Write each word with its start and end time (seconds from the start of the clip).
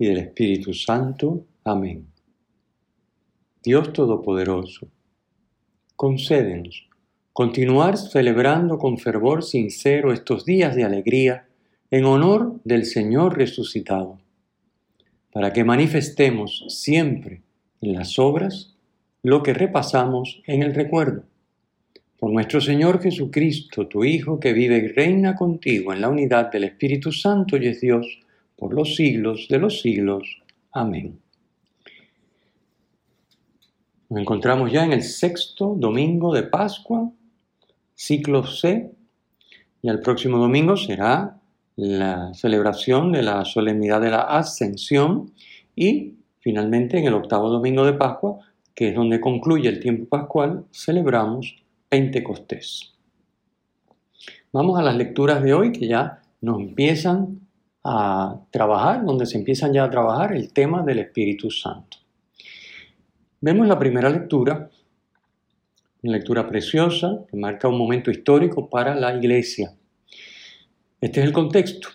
y 0.00 0.06
del 0.06 0.16
Espíritu 0.16 0.72
Santo. 0.72 1.46
Amén. 1.62 2.06
Dios 3.62 3.92
Todopoderoso, 3.92 4.88
concédenos 5.94 6.88
continuar 7.34 7.98
celebrando 7.98 8.78
con 8.78 8.96
fervor 8.96 9.44
sincero 9.44 10.12
estos 10.12 10.46
días 10.46 10.74
de 10.74 10.84
alegría 10.84 11.46
en 11.90 12.06
honor 12.06 12.60
del 12.64 12.86
Señor 12.86 13.36
resucitado, 13.36 14.18
para 15.32 15.52
que 15.52 15.64
manifestemos 15.64 16.64
siempre 16.68 17.42
en 17.82 17.92
las 17.92 18.18
obras 18.18 18.74
lo 19.22 19.42
que 19.42 19.52
repasamos 19.52 20.42
en 20.46 20.62
el 20.62 20.74
recuerdo 20.74 21.24
por 22.18 22.32
nuestro 22.32 22.60
Señor 22.60 23.02
Jesucristo, 23.02 23.86
tu 23.86 24.04
Hijo, 24.04 24.40
que 24.40 24.52
vive 24.54 24.78
y 24.78 24.88
reina 24.88 25.34
contigo 25.34 25.92
en 25.92 26.00
la 26.00 26.08
unidad 26.08 26.50
del 26.50 26.64
Espíritu 26.64 27.12
Santo 27.12 27.58
y 27.58 27.66
es 27.66 27.80
Dios 27.80 28.06
por 28.60 28.74
los 28.74 28.94
siglos 28.94 29.48
de 29.48 29.58
los 29.58 29.80
siglos. 29.80 30.42
Amén. 30.70 31.18
Nos 34.10 34.20
encontramos 34.20 34.70
ya 34.70 34.84
en 34.84 34.92
el 34.92 35.02
sexto 35.02 35.74
domingo 35.78 36.34
de 36.34 36.42
Pascua, 36.42 37.10
ciclo 37.94 38.46
C, 38.46 38.92
y 39.82 39.88
el 39.88 40.00
próximo 40.00 40.36
domingo 40.36 40.76
será 40.76 41.40
la 41.76 42.34
celebración 42.34 43.12
de 43.12 43.22
la 43.22 43.46
solemnidad 43.46 44.02
de 44.02 44.10
la 44.10 44.20
Ascensión 44.20 45.32
y 45.74 46.16
finalmente 46.40 46.98
en 46.98 47.06
el 47.06 47.14
octavo 47.14 47.48
domingo 47.48 47.86
de 47.86 47.94
Pascua, 47.94 48.40
que 48.74 48.90
es 48.90 48.94
donde 48.94 49.20
concluye 49.20 49.70
el 49.70 49.80
tiempo 49.80 50.06
pascual, 50.06 50.66
celebramos 50.70 51.56
Pentecostés. 51.88 52.92
Vamos 54.52 54.78
a 54.78 54.82
las 54.82 54.96
lecturas 54.96 55.42
de 55.42 55.54
hoy 55.54 55.72
que 55.72 55.86
ya 55.86 56.20
nos 56.42 56.60
empiezan 56.60 57.40
a 57.84 58.40
trabajar, 58.50 59.04
donde 59.04 59.26
se 59.26 59.38
empiezan 59.38 59.72
ya 59.72 59.84
a 59.84 59.90
trabajar 59.90 60.34
el 60.34 60.52
tema 60.52 60.82
del 60.82 60.98
Espíritu 60.98 61.50
Santo. 61.50 61.98
Vemos 63.40 63.66
la 63.66 63.78
primera 63.78 64.10
lectura, 64.10 64.70
una 66.02 66.12
lectura 66.12 66.46
preciosa 66.46 67.24
que 67.28 67.36
marca 67.36 67.68
un 67.68 67.78
momento 67.78 68.10
histórico 68.10 68.68
para 68.68 68.94
la 68.94 69.14
iglesia. 69.14 69.74
Este 71.00 71.20
es 71.20 71.26
el 71.26 71.32
contexto. 71.32 71.88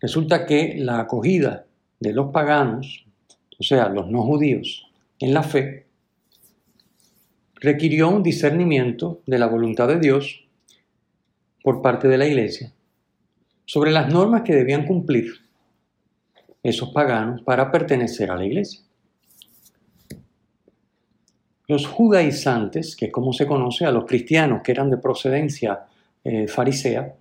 Resulta 0.00 0.44
que 0.44 0.74
la 0.76 1.00
acogida 1.00 1.66
de 2.00 2.12
los 2.12 2.32
paganos, 2.32 3.06
o 3.58 3.62
sea, 3.62 3.88
los 3.88 4.10
no 4.10 4.22
judíos, 4.22 4.90
en 5.20 5.32
la 5.32 5.44
fe, 5.44 5.86
requirió 7.54 8.08
un 8.08 8.22
discernimiento 8.22 9.22
de 9.26 9.38
la 9.38 9.46
voluntad 9.46 9.88
de 9.88 10.00
Dios 10.00 10.44
por 11.62 11.80
parte 11.80 12.08
de 12.08 12.18
la 12.18 12.26
iglesia 12.26 12.73
sobre 13.64 13.90
las 13.90 14.12
normas 14.12 14.42
que 14.42 14.54
debían 14.54 14.86
cumplir 14.86 15.32
esos 16.62 16.90
paganos 16.90 17.42
para 17.42 17.70
pertenecer 17.70 18.30
a 18.30 18.36
la 18.36 18.44
iglesia. 18.44 18.80
Los 21.66 21.86
judaizantes, 21.86 22.94
que 22.96 23.06
es 23.06 23.12
como 23.12 23.32
se 23.32 23.46
conoce 23.46 23.86
a 23.86 23.90
los 23.90 24.04
cristianos 24.04 24.62
que 24.62 24.72
eran 24.72 24.90
de 24.90 24.98
procedencia 24.98 25.86
eh, 26.22 26.46
farisea, 26.46 27.14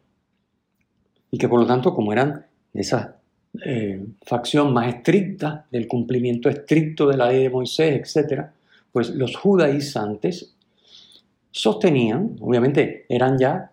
y 1.31 1.37
que 1.37 1.49
por 1.49 1.59
lo 1.59 1.65
tanto, 1.65 1.93
como 1.93 2.13
eran 2.13 2.45
esa 2.73 3.17
eh, 3.65 4.05
facción 4.21 4.73
más 4.73 4.87
estricta 4.95 5.65
del 5.71 5.87
cumplimiento 5.87 6.49
estricto 6.49 7.07
de 7.07 7.17
la 7.17 7.29
ley 7.29 7.43
de 7.43 7.49
Moisés, 7.49 8.15
etc., 8.15 8.45
pues 8.91 9.09
los 9.09 9.35
judaizantes 9.35 10.55
sostenían, 11.51 12.35
obviamente 12.39 13.05
eran 13.09 13.37
ya, 13.39 13.71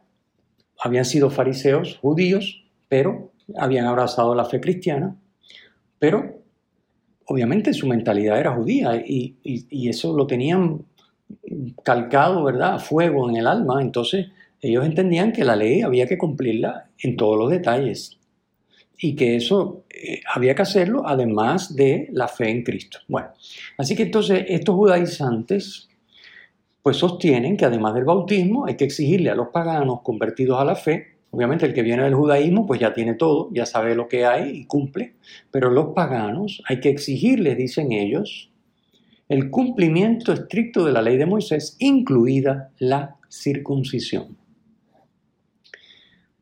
habían 0.78 1.04
sido 1.04 1.30
fariseos 1.30 1.98
judíos, 1.98 2.64
pero 2.90 3.30
habían 3.56 3.86
abrazado 3.86 4.34
la 4.34 4.44
fe 4.44 4.60
cristiana, 4.60 5.16
pero 6.00 6.42
obviamente 7.26 7.72
su 7.72 7.86
mentalidad 7.86 8.38
era 8.38 8.52
judía 8.52 8.96
y, 8.96 9.36
eso 9.88 10.14
lo 10.14 10.26
tenían 10.26 10.84
calcado, 11.84 12.42
¿verdad?, 12.42 12.74
a 12.74 12.78
fuego 12.80 13.30
en 13.30 13.36
el 13.36 13.46
alma, 13.46 13.80
entonces 13.80 14.26
ellos 14.60 14.84
entendían 14.84 15.32
que 15.32 15.44
la 15.44 15.54
ley 15.54 15.82
había 15.82 16.06
que 16.06 16.18
cumplirla 16.18 16.90
en 16.98 17.16
todos 17.16 17.38
los 17.38 17.48
detalles 17.50 18.18
y 18.98 19.14
que 19.14 19.36
eso 19.36 19.84
eh, 19.88 20.20
había 20.34 20.56
que 20.56 20.62
hacerlo 20.62 21.04
además 21.06 21.76
de 21.76 22.08
la 22.12 22.26
fe 22.26 22.50
en 22.50 22.64
Cristo. 22.64 22.98
Bueno, 23.06 23.28
así 23.78 23.94
que 23.94 24.02
entonces 24.02 24.44
estos 24.48 24.74
judaizantes 24.74 25.88
pues 26.82 26.96
sostienen 26.96 27.56
que 27.56 27.64
además 27.64 27.94
del 27.94 28.04
bautismo 28.04 28.66
hay 28.66 28.76
que 28.76 28.84
exigirle 28.84 29.30
a 29.30 29.36
los 29.36 29.48
paganos 29.48 30.00
convertidos 30.02 30.58
a 30.58 30.64
la 30.64 30.74
fe, 30.74 31.09
obviamente 31.30 31.66
el 31.66 31.74
que 31.74 31.82
viene 31.82 32.04
del 32.04 32.14
judaísmo 32.14 32.66
pues 32.66 32.80
ya 32.80 32.92
tiene 32.92 33.14
todo, 33.14 33.48
ya 33.52 33.66
sabe 33.66 33.94
lo 33.94 34.08
que 34.08 34.26
hay 34.26 34.50
y 34.50 34.64
cumple, 34.66 35.14
pero 35.50 35.70
los 35.70 35.88
paganos 35.94 36.62
hay 36.68 36.80
que 36.80 36.90
exigirles, 36.90 37.56
dicen 37.56 37.92
ellos, 37.92 38.50
el 39.28 39.50
cumplimiento 39.50 40.32
estricto 40.32 40.84
de 40.84 40.92
la 40.92 41.02
ley 41.02 41.16
de 41.16 41.26
Moisés, 41.26 41.76
incluida 41.78 42.70
la 42.78 43.16
circuncisión. 43.28 44.36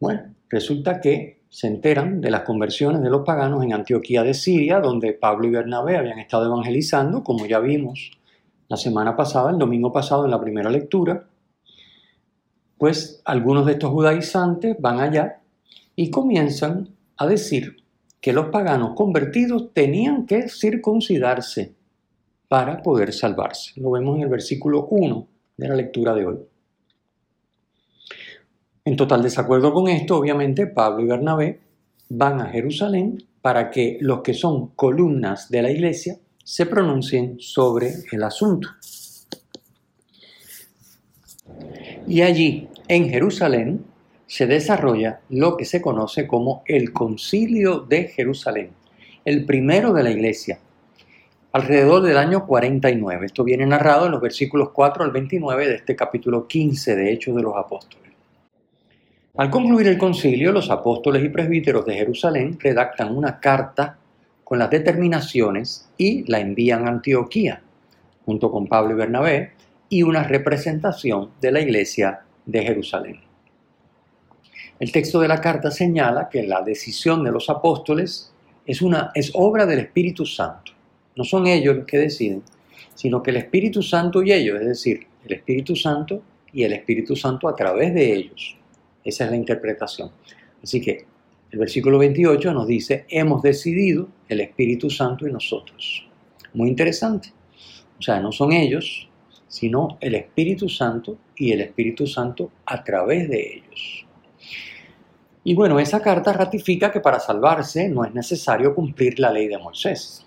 Bueno, 0.00 0.34
resulta 0.48 1.00
que 1.00 1.38
se 1.50 1.66
enteran 1.66 2.20
de 2.20 2.30
las 2.30 2.42
conversiones 2.42 3.02
de 3.02 3.10
los 3.10 3.24
paganos 3.24 3.62
en 3.64 3.72
Antioquía 3.72 4.22
de 4.22 4.34
Siria, 4.34 4.80
donde 4.80 5.12
Pablo 5.12 5.48
y 5.48 5.50
Bernabé 5.50 5.96
habían 5.96 6.18
estado 6.18 6.46
evangelizando, 6.46 7.22
como 7.22 7.46
ya 7.46 7.58
vimos 7.58 8.12
la 8.68 8.76
semana 8.76 9.16
pasada, 9.16 9.50
el 9.50 9.58
domingo 9.58 9.92
pasado 9.92 10.24
en 10.24 10.30
la 10.30 10.40
primera 10.40 10.70
lectura, 10.70 11.26
pues 12.78 13.20
algunos 13.24 13.66
de 13.66 13.72
estos 13.72 13.90
judaizantes 13.90 14.76
van 14.78 15.00
allá 15.00 15.40
y 15.96 16.10
comienzan 16.10 16.88
a 17.16 17.26
decir 17.26 17.76
que 18.20 18.32
los 18.32 18.46
paganos 18.46 18.94
convertidos 18.94 19.72
tenían 19.72 20.26
que 20.26 20.48
circuncidarse 20.48 21.74
para 22.48 22.82
poder 22.82 23.12
salvarse. 23.12 23.80
Lo 23.80 23.90
vemos 23.90 24.16
en 24.16 24.22
el 24.22 24.28
versículo 24.28 24.86
1 24.90 25.28
de 25.56 25.68
la 25.68 25.74
lectura 25.74 26.14
de 26.14 26.26
hoy. 26.26 26.38
En 28.84 28.96
total 28.96 29.22
desacuerdo 29.22 29.72
con 29.72 29.88
esto, 29.88 30.16
obviamente, 30.16 30.66
Pablo 30.66 31.04
y 31.04 31.08
Bernabé 31.08 31.60
van 32.08 32.40
a 32.40 32.46
Jerusalén 32.46 33.22
para 33.42 33.70
que 33.70 33.98
los 34.00 34.22
que 34.22 34.34
son 34.34 34.68
columnas 34.68 35.50
de 35.50 35.62
la 35.62 35.70
iglesia 35.70 36.18
se 36.42 36.64
pronuncien 36.64 37.36
sobre 37.38 37.92
el 38.10 38.22
asunto. 38.22 38.68
Y 42.08 42.22
allí, 42.22 42.68
en 42.88 43.10
Jerusalén, 43.10 43.84
se 44.26 44.46
desarrolla 44.46 45.20
lo 45.28 45.58
que 45.58 45.66
se 45.66 45.82
conoce 45.82 46.26
como 46.26 46.62
el 46.64 46.90
Concilio 46.90 47.80
de 47.80 48.04
Jerusalén, 48.04 48.70
el 49.26 49.44
primero 49.44 49.92
de 49.92 50.02
la 50.02 50.10
iglesia, 50.10 50.58
alrededor 51.52 52.02
del 52.02 52.16
año 52.16 52.46
49. 52.46 53.26
Esto 53.26 53.44
viene 53.44 53.66
narrado 53.66 54.06
en 54.06 54.12
los 54.12 54.22
versículos 54.22 54.70
4 54.70 55.04
al 55.04 55.10
29 55.10 55.68
de 55.68 55.74
este 55.74 55.94
capítulo 55.94 56.48
15 56.48 56.96
de 56.96 57.12
Hechos 57.12 57.36
de 57.36 57.42
los 57.42 57.54
Apóstoles. 57.54 58.10
Al 59.36 59.50
concluir 59.50 59.88
el 59.88 59.98
concilio, 59.98 60.50
los 60.50 60.70
apóstoles 60.70 61.22
y 61.22 61.28
presbíteros 61.28 61.84
de 61.84 61.94
Jerusalén 61.94 62.58
redactan 62.58 63.14
una 63.14 63.38
carta 63.38 63.98
con 64.44 64.58
las 64.58 64.70
determinaciones 64.70 65.90
y 65.98 66.24
la 66.30 66.40
envían 66.40 66.86
a 66.86 66.90
Antioquía, 66.90 67.60
junto 68.24 68.50
con 68.50 68.66
Pablo 68.66 68.94
y 68.94 68.96
Bernabé, 68.96 69.57
y 69.88 70.02
una 70.02 70.22
representación 70.22 71.30
de 71.40 71.52
la 71.52 71.60
iglesia 71.60 72.20
de 72.46 72.62
Jerusalén. 72.62 73.20
El 74.78 74.92
texto 74.92 75.20
de 75.20 75.28
la 75.28 75.40
carta 75.40 75.70
señala 75.70 76.28
que 76.28 76.44
la 76.44 76.62
decisión 76.62 77.24
de 77.24 77.32
los 77.32 77.50
apóstoles 77.50 78.32
es, 78.64 78.80
una, 78.82 79.10
es 79.14 79.32
obra 79.34 79.66
del 79.66 79.80
Espíritu 79.80 80.24
Santo. 80.24 80.72
No 81.16 81.24
son 81.24 81.46
ellos 81.46 81.76
los 81.76 81.86
que 81.86 81.98
deciden, 81.98 82.42
sino 82.94 83.22
que 83.22 83.30
el 83.30 83.38
Espíritu 83.38 83.82
Santo 83.82 84.22
y 84.22 84.32
ellos, 84.32 84.60
es 84.60 84.66
decir, 84.66 85.06
el 85.24 85.32
Espíritu 85.32 85.74
Santo 85.74 86.22
y 86.52 86.62
el 86.62 86.72
Espíritu 86.74 87.16
Santo 87.16 87.48
a 87.48 87.56
través 87.56 87.92
de 87.92 88.14
ellos, 88.14 88.56
esa 89.04 89.24
es 89.24 89.30
la 89.30 89.36
interpretación. 89.36 90.10
Así 90.62 90.80
que 90.80 91.06
el 91.50 91.58
versículo 91.58 91.98
28 91.98 92.52
nos 92.52 92.66
dice, 92.66 93.06
hemos 93.08 93.42
decidido 93.42 94.08
el 94.28 94.40
Espíritu 94.40 94.90
Santo 94.90 95.26
y 95.26 95.32
nosotros. 95.32 96.06
Muy 96.52 96.68
interesante. 96.68 97.32
O 97.98 98.02
sea, 98.02 98.20
no 98.20 98.30
son 98.32 98.52
ellos, 98.52 99.07
sino 99.48 99.96
el 100.00 100.14
Espíritu 100.14 100.68
Santo 100.68 101.16
y 101.34 101.52
el 101.52 101.62
Espíritu 101.62 102.06
Santo 102.06 102.50
a 102.66 102.84
través 102.84 103.28
de 103.28 103.54
ellos. 103.54 104.06
Y 105.44 105.54
bueno, 105.54 105.80
esa 105.80 106.02
carta 106.02 106.32
ratifica 106.32 106.92
que 106.92 107.00
para 107.00 107.18
salvarse 107.18 107.88
no 107.88 108.04
es 108.04 108.12
necesario 108.12 108.74
cumplir 108.74 109.18
la 109.18 109.32
ley 109.32 109.48
de 109.48 109.58
Moisés. 109.58 110.26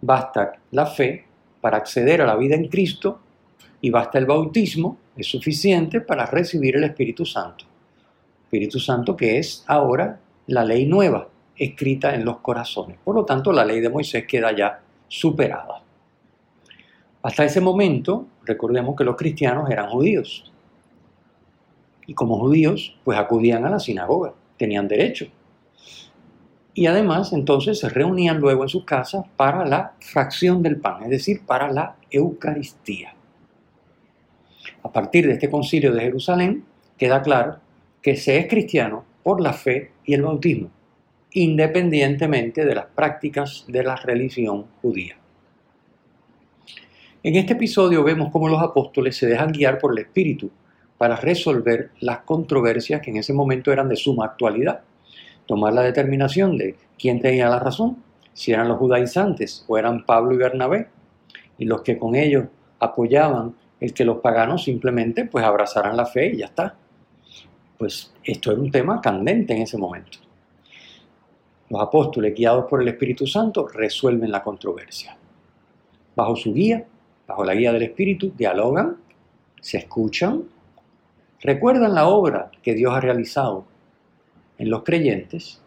Basta 0.00 0.52
la 0.70 0.86
fe 0.86 1.24
para 1.60 1.78
acceder 1.78 2.20
a 2.20 2.26
la 2.26 2.36
vida 2.36 2.54
en 2.54 2.68
Cristo 2.68 3.20
y 3.80 3.90
basta 3.90 4.18
el 4.18 4.26
bautismo, 4.26 4.98
es 5.16 5.26
suficiente 5.26 6.00
para 6.00 6.26
recibir 6.26 6.76
el 6.76 6.84
Espíritu 6.84 7.24
Santo. 7.24 7.64
Espíritu 8.44 8.78
Santo 8.78 9.16
que 9.16 9.38
es 9.38 9.64
ahora 9.66 10.20
la 10.46 10.64
ley 10.64 10.86
nueva, 10.86 11.28
escrita 11.56 12.14
en 12.14 12.24
los 12.24 12.38
corazones. 12.38 12.98
Por 13.02 13.14
lo 13.14 13.24
tanto, 13.24 13.52
la 13.52 13.64
ley 13.64 13.80
de 13.80 13.88
Moisés 13.90 14.26
queda 14.26 14.54
ya 14.54 14.80
superada. 15.06 15.82
Hasta 17.28 17.44
ese 17.44 17.60
momento, 17.60 18.26
recordemos 18.46 18.96
que 18.96 19.04
los 19.04 19.14
cristianos 19.14 19.68
eran 19.68 19.90
judíos. 19.90 20.50
Y 22.06 22.14
como 22.14 22.38
judíos, 22.38 22.96
pues 23.04 23.18
acudían 23.18 23.66
a 23.66 23.68
la 23.68 23.78
sinagoga, 23.78 24.32
tenían 24.56 24.88
derecho. 24.88 25.26
Y 26.72 26.86
además, 26.86 27.34
entonces 27.34 27.80
se 27.80 27.90
reunían 27.90 28.40
luego 28.40 28.62
en 28.62 28.70
sus 28.70 28.86
casas 28.86 29.26
para 29.36 29.66
la 29.66 29.92
fracción 30.00 30.62
del 30.62 30.78
pan, 30.78 31.02
es 31.02 31.10
decir, 31.10 31.42
para 31.44 31.70
la 31.70 31.96
Eucaristía. 32.10 33.14
A 34.82 34.90
partir 34.90 35.26
de 35.26 35.34
este 35.34 35.50
concilio 35.50 35.92
de 35.92 36.00
Jerusalén, 36.00 36.64
queda 36.96 37.20
claro 37.20 37.58
que 38.00 38.16
se 38.16 38.38
es 38.38 38.48
cristiano 38.48 39.04
por 39.22 39.42
la 39.42 39.52
fe 39.52 39.90
y 40.06 40.14
el 40.14 40.22
bautismo, 40.22 40.70
independientemente 41.32 42.64
de 42.64 42.74
las 42.74 42.86
prácticas 42.86 43.66
de 43.68 43.82
la 43.82 43.96
religión 43.96 44.64
judía. 44.80 45.17
En 47.20 47.34
este 47.34 47.54
episodio 47.54 48.04
vemos 48.04 48.30
cómo 48.30 48.48
los 48.48 48.62
apóstoles 48.62 49.16
se 49.16 49.26
dejan 49.26 49.50
guiar 49.50 49.78
por 49.78 49.90
el 49.90 49.98
Espíritu 49.98 50.52
para 50.98 51.16
resolver 51.16 51.90
las 51.98 52.20
controversias 52.20 53.00
que 53.00 53.10
en 53.10 53.16
ese 53.16 53.32
momento 53.32 53.72
eran 53.72 53.88
de 53.88 53.96
suma 53.96 54.26
actualidad. 54.26 54.82
Tomar 55.44 55.72
la 55.72 55.82
determinación 55.82 56.56
de 56.56 56.76
quién 56.96 57.20
tenía 57.20 57.48
la 57.48 57.58
razón, 57.58 57.96
si 58.34 58.52
eran 58.52 58.68
los 58.68 58.78
judaizantes 58.78 59.64
o 59.66 59.76
eran 59.76 60.06
Pablo 60.06 60.32
y 60.32 60.36
Bernabé, 60.36 60.90
y 61.58 61.64
los 61.64 61.82
que 61.82 61.98
con 61.98 62.14
ellos 62.14 62.44
apoyaban 62.78 63.56
el 63.80 63.92
que 63.92 64.04
los 64.04 64.18
paganos 64.18 64.62
simplemente 64.62 65.24
pues 65.24 65.44
abrazaran 65.44 65.96
la 65.96 66.06
fe 66.06 66.34
y 66.34 66.38
ya 66.38 66.46
está. 66.46 66.76
Pues 67.78 68.12
esto 68.22 68.52
era 68.52 68.60
un 68.60 68.70
tema 68.70 69.00
candente 69.00 69.54
en 69.54 69.62
ese 69.62 69.76
momento. 69.76 70.18
Los 71.68 71.82
apóstoles, 71.82 72.32
guiados 72.32 72.66
por 72.66 72.80
el 72.80 72.86
Espíritu 72.86 73.26
Santo, 73.26 73.66
resuelven 73.66 74.30
la 74.30 74.44
controversia. 74.44 75.16
Bajo 76.14 76.36
su 76.36 76.54
guía, 76.54 76.86
bajo 77.28 77.44
la 77.44 77.54
guía 77.54 77.72
del 77.72 77.82
Espíritu, 77.82 78.32
dialogan, 78.36 78.96
se 79.60 79.76
escuchan, 79.76 80.44
recuerdan 81.40 81.94
la 81.94 82.08
obra 82.08 82.50
que 82.62 82.74
Dios 82.74 82.94
ha 82.94 83.00
realizado 83.00 83.66
en 84.56 84.70
los 84.70 84.82
creyentes 84.82 85.60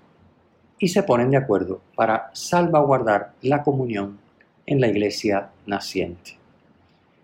y 0.79 0.87
se 0.87 1.03
ponen 1.03 1.29
de 1.29 1.37
acuerdo 1.37 1.81
para 1.95 2.31
salvaguardar 2.33 3.33
la 3.43 3.61
comunión 3.61 4.17
en 4.65 4.81
la 4.81 4.87
iglesia 4.87 5.51
naciente. 5.67 6.37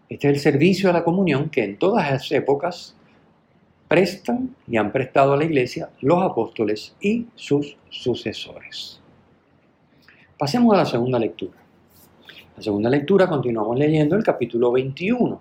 Este 0.07 0.29
es 0.29 0.35
el 0.35 0.39
servicio 0.39 0.89
a 0.89 0.93
la 0.93 1.03
comunión 1.03 1.49
que 1.49 1.63
en 1.63 1.77
todas 1.77 2.09
las 2.09 2.31
épocas 2.31 2.95
prestan 3.87 4.55
y 4.67 4.77
han 4.77 4.91
prestado 4.91 5.33
a 5.33 5.37
la 5.37 5.45
iglesia 5.45 5.89
los 6.01 6.21
apóstoles 6.21 6.95
y 7.01 7.25
sus 7.35 7.75
sucesores. 7.89 9.01
Pasemos 10.37 10.75
a 10.75 10.77
la 10.77 10.85
segunda 10.85 11.17
lectura. 11.17 11.66
La 12.57 12.63
segunda 12.63 12.89
lectura 12.89 13.27
continuamos 13.27 13.77
leyendo 13.77 14.15
el 14.15 14.23
capítulo 14.23 14.71
21, 14.71 15.39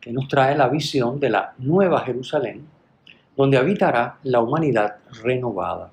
que 0.00 0.12
nos 0.12 0.26
trae 0.26 0.56
la 0.56 0.68
visión 0.68 1.20
de 1.20 1.30
la 1.30 1.54
Nueva 1.58 2.00
Jerusalén, 2.00 2.66
donde 3.36 3.58
habitará 3.58 4.18
la 4.24 4.40
humanidad 4.40 4.96
renovada. 5.22 5.92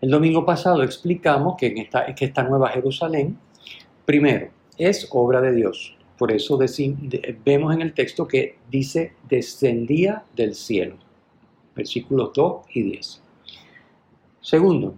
El 0.00 0.12
domingo 0.12 0.46
pasado 0.46 0.84
explicamos 0.84 1.56
que, 1.58 1.66
en 1.66 1.78
esta, 1.78 2.14
que 2.14 2.26
esta 2.26 2.44
Nueva 2.44 2.68
Jerusalén, 2.68 3.36
primero, 4.04 4.50
es 4.78 5.08
obra 5.10 5.40
de 5.40 5.52
Dios. 5.52 5.96
Por 6.16 6.30
eso 6.30 6.56
vemos 7.44 7.74
en 7.74 7.82
el 7.82 7.92
texto 7.92 8.28
que 8.28 8.56
dice 8.70 9.14
descendía 9.28 10.22
del 10.36 10.54
cielo. 10.54 10.94
Versículos 11.74 12.30
2 12.34 12.66
y 12.74 12.82
10. 12.82 13.20
Segundo, 14.40 14.94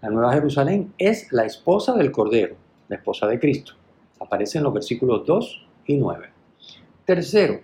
la 0.00 0.10
Nueva 0.10 0.34
Jerusalén 0.34 0.94
es 0.98 1.32
la 1.32 1.46
esposa 1.46 1.92
del 1.94 2.12
Cordero 2.12 2.64
la 2.88 2.96
esposa 2.96 3.26
de 3.26 3.38
Cristo. 3.38 3.72
Aparece 4.20 4.58
en 4.58 4.64
los 4.64 4.72
versículos 4.72 5.26
2 5.26 5.66
y 5.86 5.96
9. 5.96 6.30
Tercero, 7.04 7.60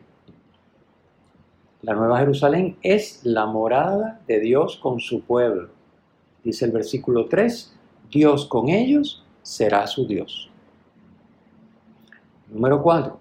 la 1.82 1.94
Nueva 1.94 2.18
Jerusalén 2.20 2.76
es 2.82 3.20
la 3.24 3.46
morada 3.46 4.20
de 4.26 4.38
Dios 4.38 4.76
con 4.76 5.00
su 5.00 5.22
pueblo. 5.22 5.68
Dice 6.44 6.64
el 6.64 6.72
versículo 6.72 7.26
3, 7.26 7.74
Dios 8.10 8.46
con 8.46 8.68
ellos 8.68 9.24
será 9.42 9.86
su 9.86 10.06
Dios. 10.06 10.48
Número 12.48 12.82
4, 12.82 13.18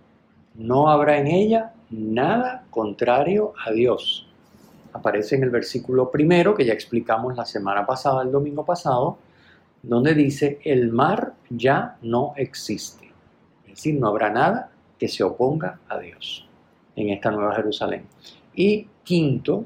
no 0.56 0.90
habrá 0.90 1.18
en 1.18 1.28
ella 1.28 1.74
nada 1.90 2.66
contrario 2.70 3.54
a 3.66 3.72
Dios. 3.72 4.28
Aparece 4.94 5.38
en 5.38 5.44
el 5.44 5.50
versículo 5.50 6.12
primero 6.12 6.54
que 6.54 6.66
ya 6.66 6.74
explicamos 6.74 7.36
la 7.36 7.46
semana 7.46 7.86
pasada, 7.86 8.24
el 8.24 8.32
domingo 8.32 8.66
pasado, 8.66 9.18
donde 9.82 10.14
dice, 10.14 10.60
el 10.64 10.92
mar 10.92 11.34
ya 11.56 11.98
no 12.02 12.34
existe. 12.36 13.12
Es 13.64 13.76
decir, 13.76 14.00
no 14.00 14.08
habrá 14.08 14.30
nada 14.30 14.72
que 14.98 15.08
se 15.08 15.24
oponga 15.24 15.80
a 15.88 15.98
Dios 16.00 16.48
en 16.96 17.10
esta 17.10 17.32
nueva 17.32 17.56
Jerusalén. 17.56 18.06
Y 18.54 18.88
quinto, 19.04 19.66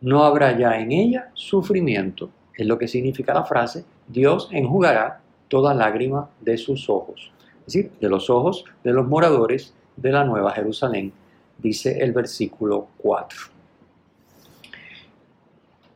no 0.00 0.24
habrá 0.24 0.56
ya 0.56 0.78
en 0.78 0.92
ella 0.92 1.30
sufrimiento. 1.34 2.30
Es 2.54 2.66
lo 2.66 2.78
que 2.78 2.88
significa 2.88 3.34
la 3.34 3.44
frase, 3.44 3.84
Dios 4.06 4.48
enjugará 4.50 5.20
toda 5.48 5.74
lágrima 5.74 6.28
de 6.40 6.56
sus 6.56 6.88
ojos. 6.88 7.30
Es 7.60 7.66
decir, 7.66 7.92
de 8.00 8.08
los 8.08 8.30
ojos 8.30 8.64
de 8.82 8.92
los 8.92 9.06
moradores 9.06 9.74
de 9.96 10.10
la 10.10 10.24
nueva 10.24 10.52
Jerusalén, 10.52 11.12
dice 11.58 11.98
el 12.00 12.12
versículo 12.12 12.88
4. 12.98 13.38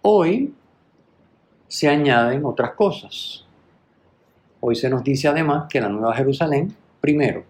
Hoy 0.02 0.54
se 1.66 1.88
añaden 1.88 2.44
otras 2.44 2.72
cosas. 2.72 3.45
Hoy 4.60 4.74
se 4.74 4.88
nos 4.88 5.04
dice 5.04 5.28
además 5.28 5.66
que 5.68 5.80
la 5.80 5.88
Nueva 5.88 6.14
Jerusalén, 6.14 6.74
primero, 7.00 7.44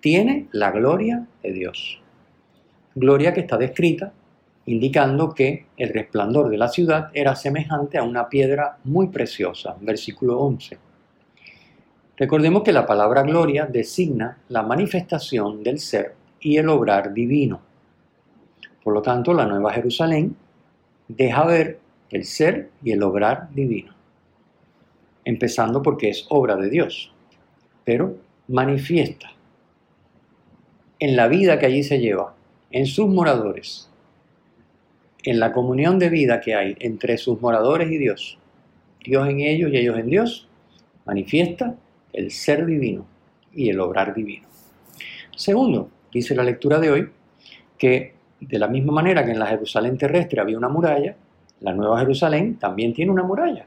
tiene 0.00 0.48
la 0.52 0.70
gloria 0.70 1.26
de 1.42 1.52
Dios. 1.52 2.00
Gloria 2.94 3.32
que 3.32 3.40
está 3.40 3.58
descrita 3.58 4.12
indicando 4.66 5.34
que 5.34 5.66
el 5.76 5.88
resplandor 5.90 6.50
de 6.50 6.58
la 6.58 6.68
ciudad 6.68 7.10
era 7.14 7.34
semejante 7.34 7.96
a 7.96 8.02
una 8.02 8.28
piedra 8.28 8.76
muy 8.84 9.08
preciosa, 9.08 9.76
versículo 9.80 10.38
11. 10.40 10.78
Recordemos 12.16 12.62
que 12.62 12.72
la 12.72 12.86
palabra 12.86 13.22
gloria 13.22 13.64
designa 13.64 14.38
la 14.48 14.62
manifestación 14.62 15.62
del 15.62 15.78
ser 15.78 16.14
y 16.40 16.58
el 16.58 16.68
obrar 16.68 17.14
divino. 17.14 17.60
Por 18.84 18.92
lo 18.92 19.00
tanto, 19.00 19.32
la 19.32 19.46
Nueva 19.46 19.72
Jerusalén 19.72 20.36
deja 21.08 21.44
ver 21.46 21.78
el 22.10 22.24
ser 22.24 22.70
y 22.82 22.92
el 22.92 23.02
obrar 23.02 23.48
divino 23.54 23.97
empezando 25.28 25.82
porque 25.82 26.08
es 26.08 26.24
obra 26.30 26.56
de 26.56 26.70
Dios, 26.70 27.12
pero 27.84 28.16
manifiesta 28.48 29.30
en 31.00 31.16
la 31.16 31.28
vida 31.28 31.58
que 31.58 31.66
allí 31.66 31.82
se 31.82 31.98
lleva, 32.00 32.34
en 32.70 32.86
sus 32.86 33.08
moradores, 33.08 33.90
en 35.24 35.38
la 35.38 35.52
comunión 35.52 35.98
de 35.98 36.08
vida 36.08 36.40
que 36.40 36.54
hay 36.54 36.76
entre 36.80 37.18
sus 37.18 37.42
moradores 37.42 37.90
y 37.92 37.98
Dios, 37.98 38.38
Dios 39.04 39.28
en 39.28 39.40
ellos 39.40 39.70
y 39.70 39.76
ellos 39.76 39.98
en 39.98 40.06
Dios, 40.06 40.48
manifiesta 41.04 41.74
el 42.14 42.30
ser 42.30 42.64
divino 42.64 43.06
y 43.52 43.68
el 43.68 43.80
obrar 43.80 44.14
divino. 44.14 44.48
Segundo, 45.36 45.90
dice 46.10 46.34
la 46.34 46.42
lectura 46.42 46.80
de 46.80 46.90
hoy, 46.90 47.10
que 47.76 48.14
de 48.40 48.58
la 48.58 48.68
misma 48.68 48.94
manera 48.94 49.26
que 49.26 49.32
en 49.32 49.38
la 49.38 49.46
Jerusalén 49.46 49.98
terrestre 49.98 50.40
había 50.40 50.56
una 50.56 50.70
muralla, 50.70 51.16
la 51.60 51.74
Nueva 51.74 52.00
Jerusalén 52.00 52.58
también 52.58 52.94
tiene 52.94 53.12
una 53.12 53.24
muralla. 53.24 53.66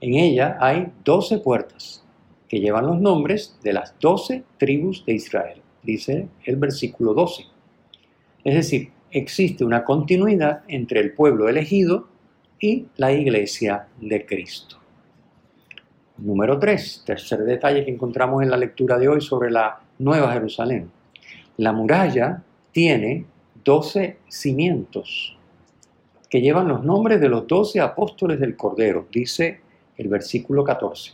En 0.00 0.14
ella 0.14 0.58
hay 0.60 0.92
doce 1.04 1.38
puertas 1.38 2.04
que 2.48 2.60
llevan 2.60 2.86
los 2.86 3.00
nombres 3.00 3.58
de 3.62 3.72
las 3.72 3.98
doce 3.98 4.44
tribus 4.58 5.04
de 5.06 5.14
Israel, 5.14 5.62
dice 5.82 6.28
el 6.44 6.56
versículo 6.56 7.14
12. 7.14 7.44
Es 8.44 8.54
decir, 8.54 8.90
existe 9.10 9.64
una 9.64 9.84
continuidad 9.84 10.62
entre 10.68 11.00
el 11.00 11.12
pueblo 11.12 11.48
elegido 11.48 12.08
y 12.60 12.86
la 12.96 13.12
iglesia 13.12 13.88
de 14.00 14.24
Cristo. 14.26 14.76
Número 16.18 16.58
3, 16.58 17.02
tercer 17.04 17.40
detalle 17.40 17.84
que 17.84 17.90
encontramos 17.90 18.42
en 18.42 18.50
la 18.50 18.56
lectura 18.56 18.98
de 18.98 19.08
hoy 19.08 19.20
sobre 19.20 19.50
la 19.50 19.80
Nueva 19.98 20.32
Jerusalén. 20.32 20.90
La 21.58 21.72
muralla 21.72 22.42
tiene 22.72 23.26
doce 23.64 24.18
cimientos 24.28 25.36
que 26.28 26.40
llevan 26.40 26.68
los 26.68 26.84
nombres 26.84 27.20
de 27.20 27.28
los 27.28 27.46
doce 27.46 27.80
apóstoles 27.80 28.38
del 28.40 28.56
Cordero, 28.56 29.06
dice 29.10 29.60
el 29.96 30.08
versículo 30.08 30.64
14. 30.64 31.12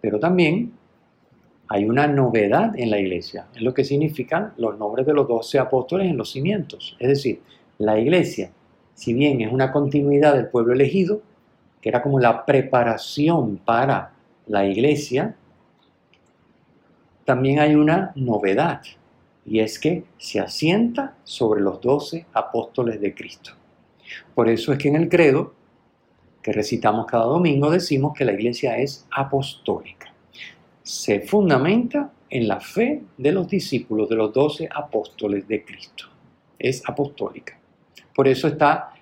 Pero 0.00 0.18
también 0.18 0.72
hay 1.68 1.84
una 1.84 2.06
novedad 2.06 2.78
en 2.78 2.90
la 2.90 2.98
iglesia, 2.98 3.46
es 3.54 3.62
lo 3.62 3.72
que 3.72 3.84
significan 3.84 4.52
los 4.58 4.78
nombres 4.78 5.06
de 5.06 5.14
los 5.14 5.26
doce 5.26 5.58
apóstoles 5.58 6.08
en 6.08 6.16
los 6.16 6.30
cimientos. 6.30 6.96
Es 6.98 7.08
decir, 7.08 7.40
la 7.78 7.98
iglesia 7.98 8.50
si 8.94 9.12
bien 9.12 9.40
es 9.40 9.52
una 9.52 9.72
continuidad 9.72 10.34
del 10.34 10.48
pueblo 10.48 10.72
elegido, 10.72 11.20
que 11.80 11.88
era 11.88 12.02
como 12.02 12.18
la 12.18 12.46
preparación 12.46 13.58
para 13.58 14.12
la 14.46 14.66
iglesia, 14.66 15.34
también 17.24 17.58
hay 17.58 17.74
una 17.74 18.12
novedad, 18.14 18.82
y 19.44 19.60
es 19.60 19.78
que 19.78 20.04
se 20.16 20.40
asienta 20.40 21.16
sobre 21.24 21.60
los 21.60 21.80
doce 21.80 22.26
apóstoles 22.32 23.00
de 23.00 23.14
Cristo. 23.14 23.52
Por 24.34 24.48
eso 24.48 24.72
es 24.72 24.78
que 24.78 24.88
en 24.88 24.96
el 24.96 25.08
credo, 25.08 25.54
que 26.44 26.52
recitamos 26.52 27.06
cada 27.06 27.24
domingo, 27.24 27.70
decimos 27.70 28.12
que 28.14 28.26
la 28.26 28.34
iglesia 28.34 28.76
es 28.76 29.06
apostólica. 29.10 30.12
Se 30.82 31.20
fundamenta 31.20 32.12
en 32.28 32.46
la 32.46 32.60
fe 32.60 33.02
de 33.16 33.32
los 33.32 33.48
discípulos, 33.48 34.10
de 34.10 34.16
los 34.16 34.30
doce 34.30 34.68
apóstoles 34.70 35.48
de 35.48 35.64
Cristo. 35.64 36.04
Es 36.58 36.86
apostólica. 36.86 37.58
Por 38.14 38.28
eso 38.28 38.46
está 38.46 38.92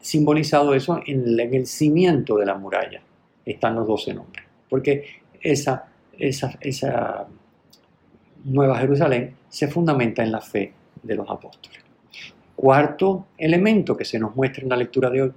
simbolizado 0.00 0.74
eso 0.74 1.00
en, 1.06 1.38
el 1.38 1.66
cimiento 1.68 2.36
de 2.36 2.46
la 2.46 2.56
muralla. 2.56 3.00
Están 3.46 3.76
los 3.76 3.86
doce 3.86 4.12
nombres. 4.12 4.44
Porque 4.68 5.04
esa, 5.40 5.86
Nueva 8.42 8.76
Jerusalén 8.76 9.36
se 9.48 9.68
fundamenta 9.68 10.24
en 10.24 10.32
la 10.32 10.40
fe 10.40 10.72
de 11.00 11.14
los 11.14 11.30
apóstoles. 11.30 11.78
Cuarto 12.60 13.28
elemento 13.38 13.96
que 13.96 14.04
se 14.04 14.18
nos 14.18 14.36
muestra 14.36 14.62
en 14.62 14.68
la 14.68 14.76
lectura 14.76 15.08
de 15.08 15.22
hoy. 15.22 15.32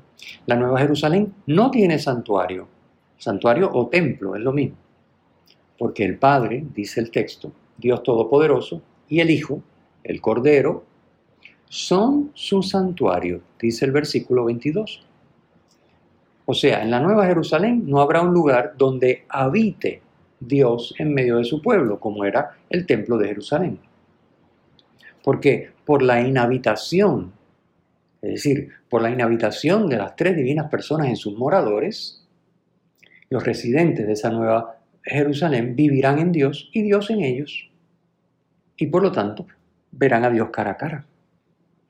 La 0.46 0.58
Nueva 0.58 0.82
Jerusalén 0.82 1.34
no 1.46 1.72
tiene 1.72 1.98
santuario. 1.98 2.68
Santuario 3.18 3.70
o 3.72 3.88
templo, 3.88 4.36
es 4.36 4.42
lo 4.42 4.52
mismo. 4.52 4.76
Porque 5.80 6.04
el 6.04 6.18
Padre, 6.18 6.66
dice 6.76 7.00
el 7.00 7.12
texto, 7.12 7.54
Dios 7.78 8.04
Todopoderoso, 8.04 8.82
y 9.08 9.22
el 9.22 9.30
Hijo, 9.30 9.62
el 10.04 10.20
Cordero, 10.20 10.84
son 11.70 12.32
su 12.34 12.62
santuario, 12.62 13.40
dice 13.58 13.86
el 13.86 13.94
versículo 13.94 14.44
22. 14.44 15.08
O 16.44 16.54
sea, 16.54 16.84
en 16.84 16.92
la 16.92 17.00
Nueva 17.00 17.26
Jerusalén 17.26 17.86
no 17.88 18.02
habrá 18.02 18.20
un 18.20 18.34
lugar 18.34 18.74
donde 18.78 19.24
habite 19.30 20.02
Dios 20.42 20.94
en 20.98 21.14
medio 21.14 21.38
de 21.38 21.46
su 21.46 21.62
pueblo, 21.62 22.02
como 22.02 22.26
era 22.26 22.58
el 22.70 22.86
templo 22.86 23.18
de 23.18 23.30
Jerusalén. 23.30 23.80
Porque 25.24 25.72
por 25.86 26.04
la 26.04 26.22
inhabitación, 26.22 27.34
es 28.22 28.32
decir, 28.32 28.70
por 28.90 29.02
la 29.02 29.10
inhabitación 29.10 29.88
de 29.88 29.98
las 29.98 30.16
tres 30.16 30.36
divinas 30.36 30.70
personas 30.70 31.08
en 31.08 31.16
sus 31.16 31.38
moradores, 31.38 32.28
los 33.30 33.44
residentes 33.44 34.06
de 34.06 34.14
esa 34.14 34.30
nueva 34.30 34.78
Jerusalén 35.04 35.76
vivirán 35.76 36.20
en 36.20 36.32
Dios 36.32 36.70
y 36.74 36.84
Dios 36.84 37.10
en 37.10 37.22
ellos. 37.22 37.70
Y 38.78 38.88
por 38.88 39.02
lo 39.02 39.12
tanto, 39.12 39.48
verán 39.92 40.24
a 40.24 40.30
Dios 40.30 40.50
cara 40.52 40.72
a 40.72 40.78
cara. 40.78 41.06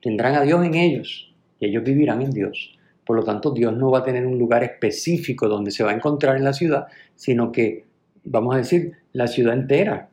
Tendrán 0.00 0.34
a 0.34 0.42
Dios 0.42 0.64
en 0.64 0.74
ellos 0.74 1.34
y 1.58 1.66
ellos 1.66 1.84
vivirán 1.84 2.22
en 2.22 2.30
Dios. 2.30 2.78
Por 3.04 3.16
lo 3.16 3.24
tanto, 3.24 3.50
Dios 3.50 3.76
no 3.76 3.90
va 3.90 4.00
a 4.00 4.04
tener 4.04 4.26
un 4.26 4.38
lugar 4.38 4.64
específico 4.64 5.48
donde 5.48 5.70
se 5.70 5.84
va 5.84 5.90
a 5.90 5.94
encontrar 5.94 6.36
en 6.36 6.44
la 6.44 6.52
ciudad, 6.52 6.86
sino 7.14 7.52
que, 7.52 7.84
vamos 8.24 8.54
a 8.54 8.58
decir, 8.58 8.92
la 9.12 9.26
ciudad 9.26 9.54
entera 9.54 10.08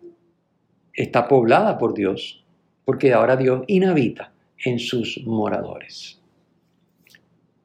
está 0.93 1.27
poblada 1.27 1.77
por 1.77 1.93
Dios 1.93 2.43
porque 2.85 3.13
ahora 3.13 3.35
Dios 3.35 3.63
inhabita 3.67 4.31
en 4.65 4.79
sus 4.79 5.21
moradores. 5.25 6.19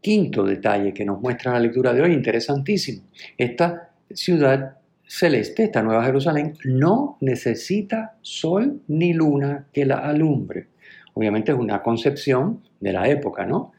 Quinto 0.00 0.44
detalle 0.44 0.94
que 0.94 1.04
nos 1.04 1.20
muestra 1.20 1.52
la 1.52 1.60
lectura 1.60 1.92
de 1.92 2.02
hoy, 2.02 2.12
interesantísimo. 2.12 3.02
Esta 3.36 3.90
ciudad 4.10 4.76
celeste, 5.06 5.64
esta 5.64 5.82
Nueva 5.82 6.04
Jerusalén, 6.04 6.54
no 6.64 7.16
necesita 7.20 8.16
sol 8.22 8.82
ni 8.88 9.12
luna 9.12 9.66
que 9.72 9.84
la 9.84 9.98
alumbre. 9.98 10.68
Obviamente 11.14 11.52
es 11.52 11.58
una 11.58 11.82
concepción 11.82 12.62
de 12.80 12.92
la 12.92 13.08
época, 13.08 13.46
¿no? 13.46 13.72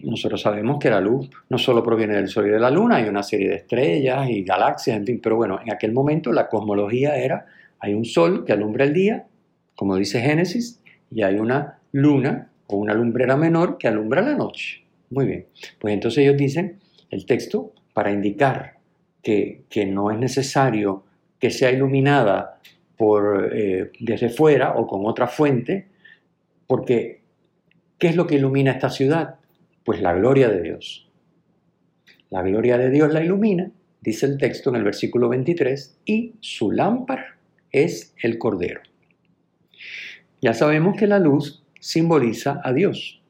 Nosotros 0.00 0.40
sabemos 0.40 0.78
que 0.78 0.90
la 0.90 1.00
luz 1.00 1.28
no 1.48 1.58
solo 1.58 1.82
proviene 1.82 2.14
del 2.14 2.28
sol 2.28 2.46
y 2.46 2.50
de 2.50 2.60
la 2.60 2.70
luna, 2.70 2.96
hay 2.96 3.08
una 3.08 3.22
serie 3.22 3.48
de 3.48 3.56
estrellas 3.56 4.28
y 4.28 4.44
galaxias, 4.44 4.96
en 4.96 5.04
fin, 5.04 5.20
pero 5.20 5.36
bueno, 5.36 5.58
en 5.60 5.72
aquel 5.72 5.92
momento 5.92 6.32
la 6.32 6.48
cosmología 6.48 7.16
era, 7.16 7.46
hay 7.80 7.94
un 7.94 8.04
sol 8.04 8.44
que 8.44 8.52
alumbra 8.52 8.84
el 8.84 8.92
día 8.92 9.26
como 9.78 9.94
dice 9.94 10.20
Génesis, 10.20 10.82
y 11.08 11.22
hay 11.22 11.36
una 11.36 11.78
luna 11.92 12.50
o 12.66 12.78
una 12.78 12.94
lumbrera 12.94 13.36
menor 13.36 13.78
que 13.78 13.86
alumbra 13.86 14.22
la 14.22 14.34
noche. 14.34 14.82
Muy 15.10 15.24
bien, 15.24 15.46
pues 15.78 15.94
entonces 15.94 16.24
ellos 16.24 16.36
dicen 16.36 16.80
el 17.10 17.24
texto 17.26 17.72
para 17.94 18.10
indicar 18.10 18.78
que, 19.22 19.62
no 19.86 20.10
es 20.10 20.18
necesario 20.18 21.04
que 21.38 21.50
sea 21.50 21.70
iluminada 21.70 22.58
por, 22.96 23.52
eh, 23.54 23.92
desde 24.00 24.30
fuera 24.30 24.74
o 24.74 24.88
con 24.88 25.06
otra 25.06 25.28
fuente, 25.28 25.86
porque 26.66 27.20
¿qué 27.98 28.08
es 28.08 28.16
lo 28.16 28.26
que 28.26 28.34
ilumina 28.34 28.72
esta 28.72 28.90
ciudad? 28.90 29.36
Pues 29.84 30.02
la 30.02 30.12
gloria 30.12 30.48
de 30.48 30.60
Dios. 30.60 31.08
La 32.30 32.42
gloria 32.42 32.78
de 32.78 32.90
Dios 32.90 33.12
la 33.12 33.22
ilumina, 33.22 33.70
dice 34.00 34.26
el 34.26 34.38
texto 34.38 34.70
en 34.70 34.76
el 34.76 34.82
versículo 34.82 35.28
23, 35.28 36.00
y 36.04 36.34
su 36.40 36.72
lámpara 36.72 37.38
es 37.70 38.12
el 38.20 38.38
Cordero. 38.38 38.80
Ya 40.40 40.54
sabemos 40.54 40.96
que 40.96 41.06
la 41.06 41.18
luz 41.18 41.62
simboliza 41.80 42.60
a 42.62 42.72
Dios. 42.72 43.20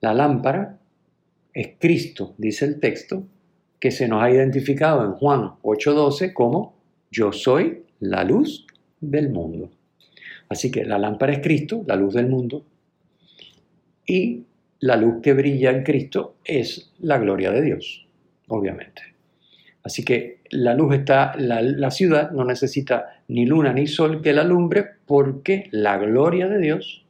La 0.00 0.14
lámpara 0.14 0.78
es 1.52 1.70
Cristo, 1.78 2.34
dice 2.38 2.64
el 2.64 2.80
texto, 2.80 3.24
que 3.78 3.90
se 3.90 4.08
nos 4.08 4.22
ha 4.22 4.30
identificado 4.30 5.04
en 5.04 5.12
Juan 5.12 5.52
8:12 5.62 6.32
como 6.32 6.74
yo 7.10 7.32
soy 7.32 7.84
la 7.98 8.24
luz 8.24 8.66
del 9.00 9.30
mundo. 9.30 9.70
Así 10.48 10.70
que 10.70 10.84
la 10.84 10.98
lámpara 10.98 11.32
es 11.32 11.40
Cristo, 11.40 11.82
la 11.86 11.96
luz 11.96 12.14
del 12.14 12.26
mundo, 12.28 12.64
y 14.06 14.44
la 14.80 14.96
luz 14.96 15.20
que 15.22 15.32
brilla 15.32 15.70
en 15.70 15.84
Cristo 15.84 16.36
es 16.44 16.92
la 16.98 17.18
gloria 17.18 17.50
de 17.50 17.62
Dios, 17.62 18.06
obviamente. 18.48 19.02
Así 19.82 20.04
que 20.04 20.40
la 20.50 20.74
luz 20.74 20.94
está, 20.94 21.34
la, 21.38 21.90
ciudad 21.90 22.32
no 22.32 22.44
necesita 22.44 23.19
ni 23.30 23.46
luna 23.46 23.72
ni 23.72 23.86
sol 23.86 24.22
que 24.22 24.32
la 24.32 24.42
alumbre 24.42 24.84
porque 25.06 25.68
la 25.70 25.98
gloria 25.98 26.48
de 26.48 26.58
Dios, 26.58 27.04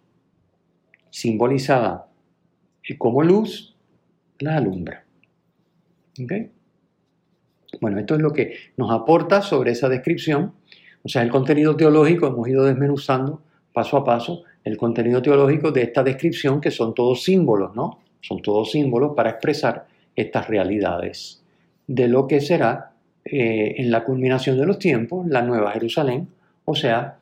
simbolizada 1.10 2.06
como 2.98 3.22
luz, 3.22 3.74
la 4.40 4.56
alumbra. 4.56 5.04
Bueno, 7.80 7.98
esto 7.98 8.16
es 8.16 8.20
lo 8.20 8.32
que 8.32 8.54
nos 8.76 8.90
aporta 8.90 9.42
sobre 9.42 9.70
esa 9.70 9.88
descripción. 9.88 10.52
O 11.02 11.08
sea, 11.08 11.22
el 11.22 11.30
contenido 11.30 11.76
teológico, 11.76 12.26
hemos 12.26 12.48
ido 12.48 12.64
desmenuzando 12.64 13.42
paso 13.72 13.96
a 13.96 14.04
paso 14.04 14.42
el 14.64 14.76
contenido 14.76 15.22
teológico 15.22 15.70
de 15.70 15.82
esta 15.82 16.02
descripción, 16.02 16.60
que 16.60 16.70
son 16.70 16.94
todos 16.94 17.22
símbolos, 17.22 17.74
¿no? 17.74 18.00
Son 18.20 18.42
todos 18.42 18.72
símbolos 18.72 19.14
para 19.14 19.30
expresar 19.30 19.86
estas 20.14 20.48
realidades 20.48 21.42
de 21.86 22.08
lo 22.08 22.26
que 22.26 22.40
será 22.40 22.89
eh, 23.30 23.74
en 23.78 23.90
la 23.90 24.04
culminación 24.04 24.58
de 24.58 24.66
los 24.66 24.78
tiempos 24.78 25.26
la 25.26 25.42
Nueva 25.42 25.72
Jerusalén, 25.72 26.28
o 26.64 26.74
sea, 26.74 27.18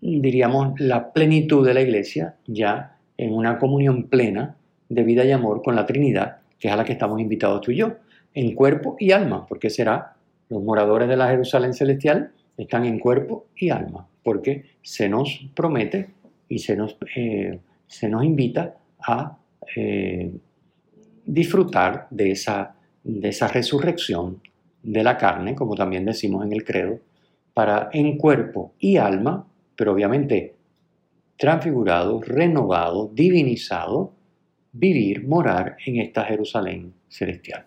diríamos 0.00 0.78
la 0.80 1.12
plenitud 1.12 1.66
de 1.66 1.74
la 1.74 1.80
iglesia 1.80 2.36
ya 2.46 2.96
en 3.16 3.32
una 3.32 3.58
comunión 3.58 4.04
plena 4.04 4.56
de 4.88 5.02
vida 5.04 5.24
y 5.24 5.30
amor 5.30 5.62
con 5.62 5.76
la 5.76 5.86
Trinidad, 5.86 6.38
que 6.58 6.68
es 6.68 6.74
a 6.74 6.76
la 6.76 6.84
que 6.84 6.92
estamos 6.92 7.20
invitados 7.20 7.60
tú 7.60 7.70
y 7.70 7.76
yo, 7.76 7.94
en 8.34 8.54
cuerpo 8.54 8.96
y 8.98 9.12
alma, 9.12 9.46
porque 9.46 9.70
será 9.70 10.14
los 10.48 10.62
moradores 10.62 11.08
de 11.08 11.16
la 11.16 11.28
Jerusalén 11.28 11.72
celestial 11.72 12.32
están 12.56 12.84
en 12.84 12.98
cuerpo 12.98 13.46
y 13.56 13.70
alma, 13.70 14.06
porque 14.22 14.64
se 14.82 15.08
nos 15.08 15.48
promete 15.54 16.10
y 16.48 16.58
se 16.58 16.76
nos, 16.76 16.96
eh, 17.16 17.58
se 17.86 18.08
nos 18.08 18.24
invita 18.24 18.74
a 19.00 19.38
eh, 19.76 20.32
disfrutar 21.24 22.08
de 22.10 22.32
esa 22.32 22.74
de 23.04 23.28
esa 23.28 23.48
resurrección 23.48 24.40
de 24.82 25.04
la 25.04 25.16
carne, 25.16 25.54
como 25.54 25.74
también 25.74 26.04
decimos 26.04 26.44
en 26.44 26.52
el 26.52 26.64
credo, 26.64 26.98
para 27.54 27.90
en 27.92 28.16
cuerpo 28.16 28.74
y 28.78 28.96
alma, 28.96 29.46
pero 29.76 29.92
obviamente 29.92 30.56
transfigurado, 31.36 32.20
renovado, 32.20 33.10
divinizado, 33.12 34.12
vivir, 34.72 35.26
morar 35.26 35.76
en 35.84 35.96
esta 35.98 36.24
Jerusalén 36.24 36.94
celestial. 37.08 37.66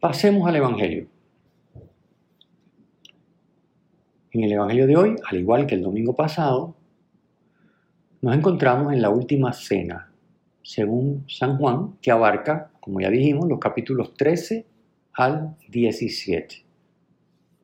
Pasemos 0.00 0.46
al 0.46 0.56
Evangelio. 0.56 1.08
En 4.30 4.44
el 4.44 4.52
Evangelio 4.52 4.86
de 4.86 4.96
hoy, 4.96 5.16
al 5.28 5.38
igual 5.38 5.66
que 5.66 5.74
el 5.74 5.82
domingo 5.82 6.14
pasado, 6.14 6.76
nos 8.20 8.36
encontramos 8.36 8.92
en 8.92 9.00
la 9.00 9.10
última 9.10 9.52
cena, 9.52 10.12
según 10.62 11.24
San 11.28 11.56
Juan, 11.56 11.96
que 12.00 12.10
abarca 12.10 12.70
como 12.88 13.02
ya 13.02 13.10
dijimos, 13.10 13.46
los 13.46 13.58
capítulos 13.58 14.14
13 14.14 14.64
al 15.18 15.56
17. 15.68 16.64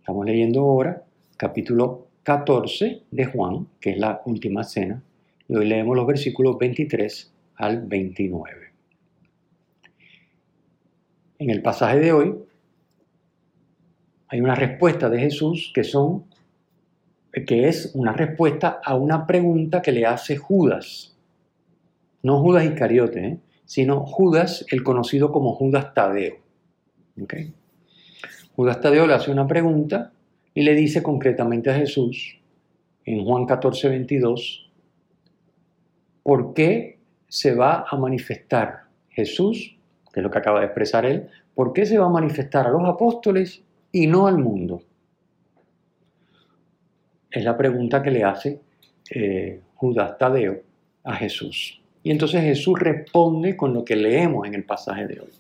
Estamos 0.01 0.27
leyendo 0.27 0.63
ahora 0.63 1.05
capítulo 1.37 2.09
14 2.25 3.03
de 3.09 3.25
Juan, 3.27 3.69
que 3.81 3.91
es 3.91 3.99
la 3.99 4.23
última 4.25 4.65
cena, 4.65 5.05
y 5.47 5.55
hoy 5.55 5.69
leemos 5.69 5.95
los 5.95 6.05
versículos 6.05 6.59
23 6.59 7.33
al 7.55 7.87
29. 7.87 8.73
En 11.39 11.51
el 11.51 11.63
pasaje 11.63 12.01
de 12.01 12.13
hoy 12.13 12.35
hay 14.27 14.41
una 14.41 14.57
respuesta 14.57 15.09
de 15.09 15.21
Jesús 15.21 15.71
que 15.73 15.85
son 15.85 16.25
que 17.47 17.69
es 17.69 17.93
una 17.95 18.13
respuesta 18.13 18.81
a 18.83 18.97
una 18.97 19.29
pregunta 19.29 19.81
que 19.81 19.93
le 19.93 20.07
hace 20.07 20.37
Judas. 20.37 21.17
no 22.21 22.41
Judas 22.41 22.65
Iscariote, 22.65 23.25
¿eh? 23.25 23.39
sino 23.65 24.05
Judas, 24.07 24.67
el 24.71 24.83
conocido 24.83 25.31
como 25.31 25.55
Judas 25.55 25.95
Tadeo. 25.95 26.44
Judas 28.57 28.81
Tadeo 28.81 29.07
le 29.07 29.15
hace 29.15 29.31
una 29.31 29.47
pregunta 29.47 30.13
y 30.55 30.63
le 30.63 30.75
dice 30.75 31.03
concretamente 31.03 31.71
a 31.71 31.75
Jesús, 31.75 32.39
en 33.05 33.25
Juan 33.25 33.47
14, 33.47 33.89
22, 33.89 34.71
¿por 36.23 36.55
qué 36.55 36.99
se 37.29 37.55
va 37.55 37.85
a 37.89 37.97
manifestar 37.97 38.85
Jesús, 39.11 39.77
que 40.13 40.21
es 40.21 40.25
lo 40.25 40.31
que 40.31 40.39
acaba 40.39 40.61
de 40.61 40.67
expresar 40.67 41.05
él, 41.05 41.29
por 41.55 41.73
qué 41.73 41.87
se 41.87 41.99
va 41.99 42.07
a 42.07 42.11
manifestar 42.11 42.67
a 42.67 42.71
los 42.71 42.85
apóstoles 42.85 43.63
y 43.93 44.07
no 44.07 44.27
al 44.27 44.39
mundo? 44.39 44.83
Es 47.31 47.45
la 47.45 47.57
pregunta 47.57 48.03
que 48.03 48.11
le 48.13 48.23
hace 48.23 48.61
eh, 49.11 49.61
Judas 49.75 50.17
Tadeo 50.19 50.63
a 51.03 51.17
Jesús. 51.17 51.81
Y 52.03 52.11
entonces 52.11 52.43
Jesús 52.43 52.79
responde 52.79 53.57
con 53.57 53.75
lo 53.75 53.85
que 53.85 53.97
leemos 53.97 54.47
en 54.47 54.55
el 54.55 54.65
pasaje 54.65 55.07
de 55.07 55.21
hoy. 55.21 55.31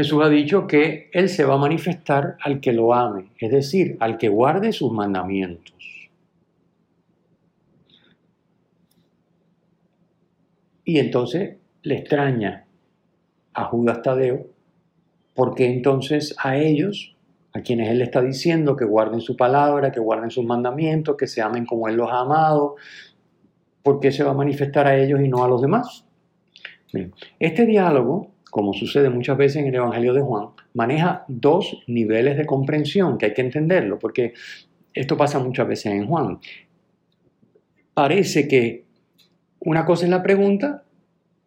Jesús 0.00 0.22
ha 0.24 0.30
dicho 0.30 0.66
que 0.66 1.10
Él 1.12 1.28
se 1.28 1.44
va 1.44 1.56
a 1.56 1.58
manifestar 1.58 2.38
al 2.40 2.60
que 2.60 2.72
lo 2.72 2.94
ame, 2.94 3.32
es 3.38 3.50
decir, 3.50 3.98
al 4.00 4.16
que 4.16 4.30
guarde 4.30 4.72
sus 4.72 4.90
mandamientos. 4.90 5.74
Y 10.86 10.98
entonces 10.98 11.58
le 11.82 11.98
extraña 11.98 12.64
a 13.52 13.64
Judas 13.64 14.00
Tadeo, 14.00 14.46
porque 15.34 15.66
entonces 15.66 16.34
a 16.42 16.56
ellos, 16.56 17.14
a 17.52 17.60
quienes 17.60 17.90
Él 17.90 17.98
le 17.98 18.04
está 18.04 18.22
diciendo 18.22 18.76
que 18.76 18.86
guarden 18.86 19.20
su 19.20 19.36
palabra, 19.36 19.92
que 19.92 20.00
guarden 20.00 20.30
sus 20.30 20.46
mandamientos, 20.46 21.18
que 21.18 21.26
se 21.26 21.42
amen 21.42 21.66
como 21.66 21.88
Él 21.88 21.96
los 21.96 22.10
ha 22.10 22.20
amado, 22.20 22.76
¿por 23.82 24.00
qué 24.00 24.12
se 24.12 24.24
va 24.24 24.30
a 24.30 24.34
manifestar 24.34 24.86
a 24.86 24.96
ellos 24.96 25.20
y 25.22 25.28
no 25.28 25.44
a 25.44 25.48
los 25.48 25.60
demás? 25.60 26.06
este 27.38 27.66
diálogo, 27.66 28.32
como 28.50 28.72
sucede 28.72 29.08
muchas 29.10 29.36
veces 29.36 29.62
en 29.62 29.68
el 29.68 29.74
Evangelio 29.76 30.12
de 30.12 30.20
Juan, 30.20 30.48
maneja 30.74 31.24
dos 31.28 31.82
niveles 31.86 32.36
de 32.36 32.46
comprensión 32.46 33.16
que 33.16 33.26
hay 33.26 33.34
que 33.34 33.42
entenderlo, 33.42 33.98
porque 33.98 34.34
esto 34.92 35.16
pasa 35.16 35.38
muchas 35.38 35.68
veces 35.68 35.86
en 35.86 36.06
Juan. 36.06 36.38
Parece 37.94 38.48
que 38.48 38.84
una 39.60 39.84
cosa 39.84 40.04
es 40.04 40.10
la 40.10 40.22
pregunta 40.22 40.82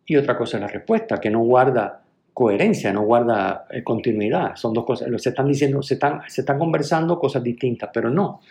y 0.06 0.16
otra 0.16 0.38
cosa 0.38 0.58
es 0.58 0.62
la 0.62 0.68
respuesta, 0.68 1.20
que 1.20 1.30
no 1.30 1.40
guarda 1.40 2.04
coherencia, 2.34 2.92
no 2.92 3.04
guarda 3.04 3.66
eh, 3.70 3.84
continuidad. 3.84 4.56
Son 4.56 4.74
dos 4.74 4.86
cosas, 4.86 5.10
se 5.22 5.30
están 5.30 5.48
diciendo, 5.48 5.82
se 5.82 5.96
están, 5.96 6.22
se 6.28 6.42
están 6.42 6.58
conversando 6.58 7.20
cosas 7.20 7.44
distintas, 7.44 7.90
pero 7.94 8.10
no. 8.10 8.42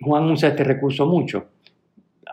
Juan 0.00 0.30
usa 0.30 0.50
este 0.50 0.64
recurso 0.64 1.06
mucho. 1.06 1.46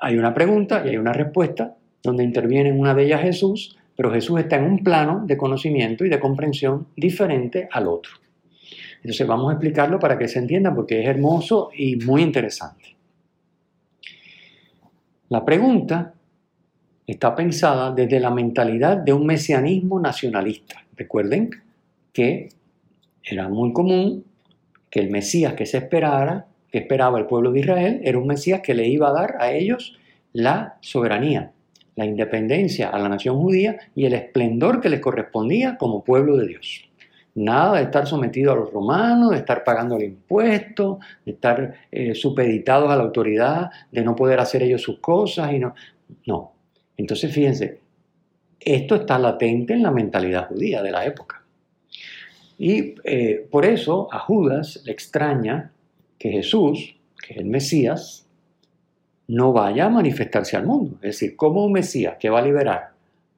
Hay 0.02 0.18
una 0.18 0.34
pregunta 0.34 0.84
y 0.86 0.90
hay 0.90 0.98
una 0.98 1.14
respuesta, 1.14 1.76
donde 2.02 2.24
interviene 2.24 2.70
en 2.70 2.80
una 2.80 2.94
de 2.94 3.06
ellas 3.06 3.22
Jesús, 3.22 3.78
pero 3.96 4.12
Jesús 4.12 4.40
está 4.40 4.58
en 4.58 4.66
un 4.66 4.84
plano 4.84 5.24
de 5.26 5.38
conocimiento 5.38 6.06
y 6.06 6.10
de 6.10 6.20
comprensión 6.20 6.88
diferente 6.96 7.68
al 7.72 7.88
otro. 7.88 8.14
Entonces 8.98 9.28
vamos 9.28 9.50
a 9.50 9.54
explicarlo 9.54 10.00
para 10.00 10.18
que 10.18 10.28
se 10.28 10.40
entienda 10.40 10.74
porque 10.74 11.02
es 11.02 11.08
hermoso 11.08 11.70
y 11.76 11.98
muy 11.98 12.22
interesante. 12.22 12.96
La 15.30 15.44
pregunta 15.44 16.14
está 17.06 17.36
pensada 17.36 17.92
desde 17.92 18.20
la 18.20 18.30
mentalidad 18.30 18.98
de 18.98 19.14
un 19.14 19.26
mesianismo 19.26 20.00
nacionalista. 20.00 20.84
Recuerden 20.96 21.50
que 22.12 22.50
era 23.24 23.50
muy 23.50 23.74
común 23.74 24.26
que 24.90 25.00
el 25.00 25.10
Mesías 25.10 25.54
que 25.54 25.66
se 25.66 25.78
esperara, 25.80 26.46
que 26.72 26.78
esperaba 26.78 27.20
el 27.20 27.26
pueblo 27.26 27.52
de 27.52 27.62
Israel, 27.62 28.02
era 28.04 28.20
un 28.20 28.28
Mesías 28.28 28.62
que 28.62 28.74
le 28.74 28.88
iba 28.88 29.10
a 29.10 29.14
dar 29.14 29.38
a 29.40 29.52
ellos 29.52 29.98
la 30.34 30.78
soberanía, 30.82 31.52
la 31.96 32.06
independencia 32.06 32.90
a 32.90 33.00
la 33.00 33.10
nación 33.10 33.38
judía 33.38 33.78
y 33.96 34.06
el 34.06 34.14
esplendor 34.14 34.82
que 34.82 34.90
les 34.90 35.00
correspondía 35.00 35.78
como 35.78 36.04
pueblo 36.04 36.38
de 36.38 36.48
Dios. 36.48 36.90
Nada 37.36 37.78
de 37.78 37.84
estar 37.84 38.06
sometido 38.06 38.52
a 38.52 38.56
los 38.56 38.72
romanos, 38.72 39.32
de 39.32 39.38
estar 39.38 39.64
pagando 39.64 39.98
el 39.98 40.04
impuesto, 40.04 41.00
de 41.26 41.32
estar 41.32 41.74
eh, 41.92 42.14
supeditados 42.14 42.92
a 42.92 42.96
la 42.96 43.04
autoridad, 43.04 43.72
de 43.92 44.04
no 44.04 44.16
poder 44.16 44.40
hacer 44.40 44.62
ellos 44.62 44.82
sus 44.82 45.00
cosas 45.00 45.52
y 45.52 45.60
no. 45.60 45.74
No, 46.28 46.54
entonces, 46.96 47.34
fíjense, 47.34 47.80
esto 48.60 48.96
está 48.96 49.18
latente 49.18 49.74
en 49.74 49.84
la 49.84 49.92
mentalidad 49.92 50.48
judía 50.48 50.82
de 50.82 50.92
la 50.92 51.06
época. 51.06 51.44
Y 52.58 52.96
eh, 53.04 53.48
por 53.50 53.66
eso 53.66 54.08
a 54.12 54.20
Judas 54.20 54.82
le 54.86 54.92
extraña 54.92 55.72
que 56.20 56.30
Jesús, 56.30 56.96
que 57.26 57.34
es 57.34 57.40
el 57.40 57.46
Mesías, 57.46 58.23
no 59.28 59.54
vaya 59.54 59.86
a 59.86 59.90
manifestarse 59.90 60.58
al 60.58 60.66
mundo. 60.66 60.96
Es 60.96 61.20
decir, 61.20 61.36
como 61.36 61.66
un 61.66 61.72
Mesías 61.72 62.18
que 62.20 62.30
va 62.30 62.40
a 62.40 62.44
liberar 62.44 62.92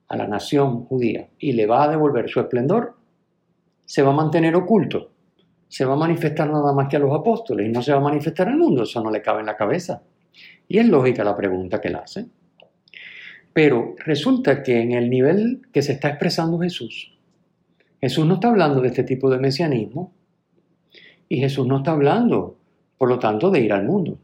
a 0.07 0.17
la 0.17 0.27
nación 0.27 0.85
judía 0.85 1.29
y 1.39 1.53
le 1.53 1.65
va 1.65 1.83
a 1.83 1.89
devolver 1.89 2.29
su 2.29 2.39
esplendor, 2.39 2.95
se 3.85 4.01
va 4.01 4.11
a 4.11 4.15
mantener 4.15 4.55
oculto. 4.55 5.11
Se 5.67 5.85
va 5.85 5.93
a 5.93 5.97
manifestar 5.97 6.49
nada 6.49 6.73
más 6.73 6.87
que 6.87 6.95
a 6.95 6.99
los 6.99 7.13
apóstoles 7.13 7.67
y 7.67 7.71
no 7.71 7.81
se 7.81 7.91
va 7.91 7.97
a 7.97 8.01
manifestar 8.01 8.47
al 8.47 8.57
mundo. 8.57 8.83
Eso 8.83 9.01
no 9.03 9.11
le 9.11 9.21
cabe 9.21 9.41
en 9.41 9.47
la 9.47 9.57
cabeza. 9.57 10.01
Y 10.67 10.77
es 10.77 10.87
lógica 10.87 11.23
la 11.23 11.35
pregunta 11.35 11.81
que 11.81 11.89
le 11.89 11.97
hace. 11.97 12.25
Pero 13.53 13.95
resulta 13.99 14.61
que 14.63 14.81
en 14.81 14.91
el 14.91 15.09
nivel 15.09 15.61
que 15.71 15.81
se 15.81 15.93
está 15.93 16.09
expresando 16.09 16.59
Jesús, 16.59 17.17
Jesús 18.01 18.25
no 18.25 18.35
está 18.35 18.49
hablando 18.49 18.81
de 18.81 18.89
este 18.89 19.03
tipo 19.03 19.29
de 19.29 19.39
mesianismo 19.39 20.13
y 21.29 21.37
Jesús 21.37 21.65
no 21.65 21.77
está 21.77 21.91
hablando, 21.91 22.57
por 22.97 23.09
lo 23.09 23.17
tanto, 23.17 23.49
de 23.49 23.61
ir 23.61 23.73
al 23.73 23.85
mundo. 23.85 24.19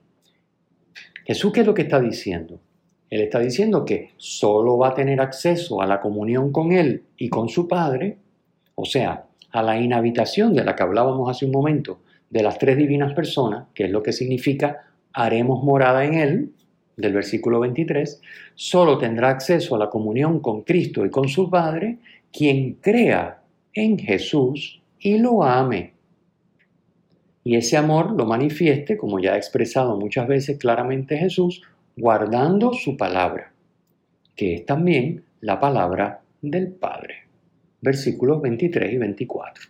Jesús, 1.32 1.54
¿qué 1.54 1.62
es 1.62 1.66
lo 1.66 1.74
que 1.74 1.84
está 1.84 2.02
diciendo? 2.02 2.60
Él 3.10 3.22
está 3.22 3.40
diciendo 3.40 3.86
que 3.86 4.10
solo 4.18 4.78
va 4.78 4.90
a 4.90 4.94
tener 4.94 5.22
acceso 5.22 5.82
a 5.82 5.86
la 5.86 6.02
comunión 6.02 6.52
con 6.52 6.74
Él 6.74 7.04
y 7.16 7.30
con 7.30 7.48
su 7.48 7.70
Padre, 7.70 8.18
o 8.76 8.84
sea, 8.84 9.28
a 9.50 9.64
la 9.64 9.80
inhabitación 9.80 10.54
de 10.54 10.66
la 10.66 10.76
que 10.76 10.84
hablábamos 10.84 11.30
hace 11.30 11.46
un 11.46 11.54
momento, 11.54 12.00
de 12.30 12.44
las 12.44 12.58
tres 12.58 12.76
divinas 12.76 13.14
personas, 13.14 13.68
que 13.74 13.86
es 13.86 13.92
lo 13.92 14.04
que 14.04 14.12
significa 14.12 14.82
haremos 15.14 15.64
morada 15.64 16.04
en 16.04 16.16
Él, 16.16 16.52
del 16.98 17.14
versículo 17.14 17.62
23, 17.62 18.22
solo 18.54 18.98
tendrá 18.98 19.30
acceso 19.30 19.76
a 19.76 19.80
la 19.80 19.90
comunión 19.90 20.42
con 20.42 20.64
Cristo 20.64 21.06
y 21.06 21.10
con 21.10 21.30
su 21.30 21.50
Padre 21.50 22.00
quien 22.34 22.74
crea 22.82 23.42
en 23.74 23.98
Jesús 23.98 24.82
y 25.00 25.18
lo 25.18 25.44
ame. 25.44 25.94
Y 27.44 27.56
ese 27.56 27.78
amor 27.78 28.12
lo 28.12 28.26
manifieste, 28.26 28.98
como 28.98 29.20
ya 29.20 29.34
ha 29.34 29.38
expresado 29.38 29.98
muchas 29.98 30.28
veces 30.28 30.58
claramente 30.60 31.18
Jesús, 31.18 31.62
guardando 31.98 32.74
su 32.74 32.98
palabra, 32.98 33.52
que 34.36 34.56
es 34.56 34.66
también 34.66 35.24
la 35.40 35.60
palabra 35.60 36.22
del 36.42 36.72
Padre. 36.72 37.28
Versículos 37.82 38.42
23 38.42 38.94
y 38.94 38.98
24. 38.98 39.64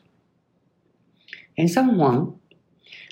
En 1.55 1.69
San 1.69 1.97
Juan, 1.97 2.35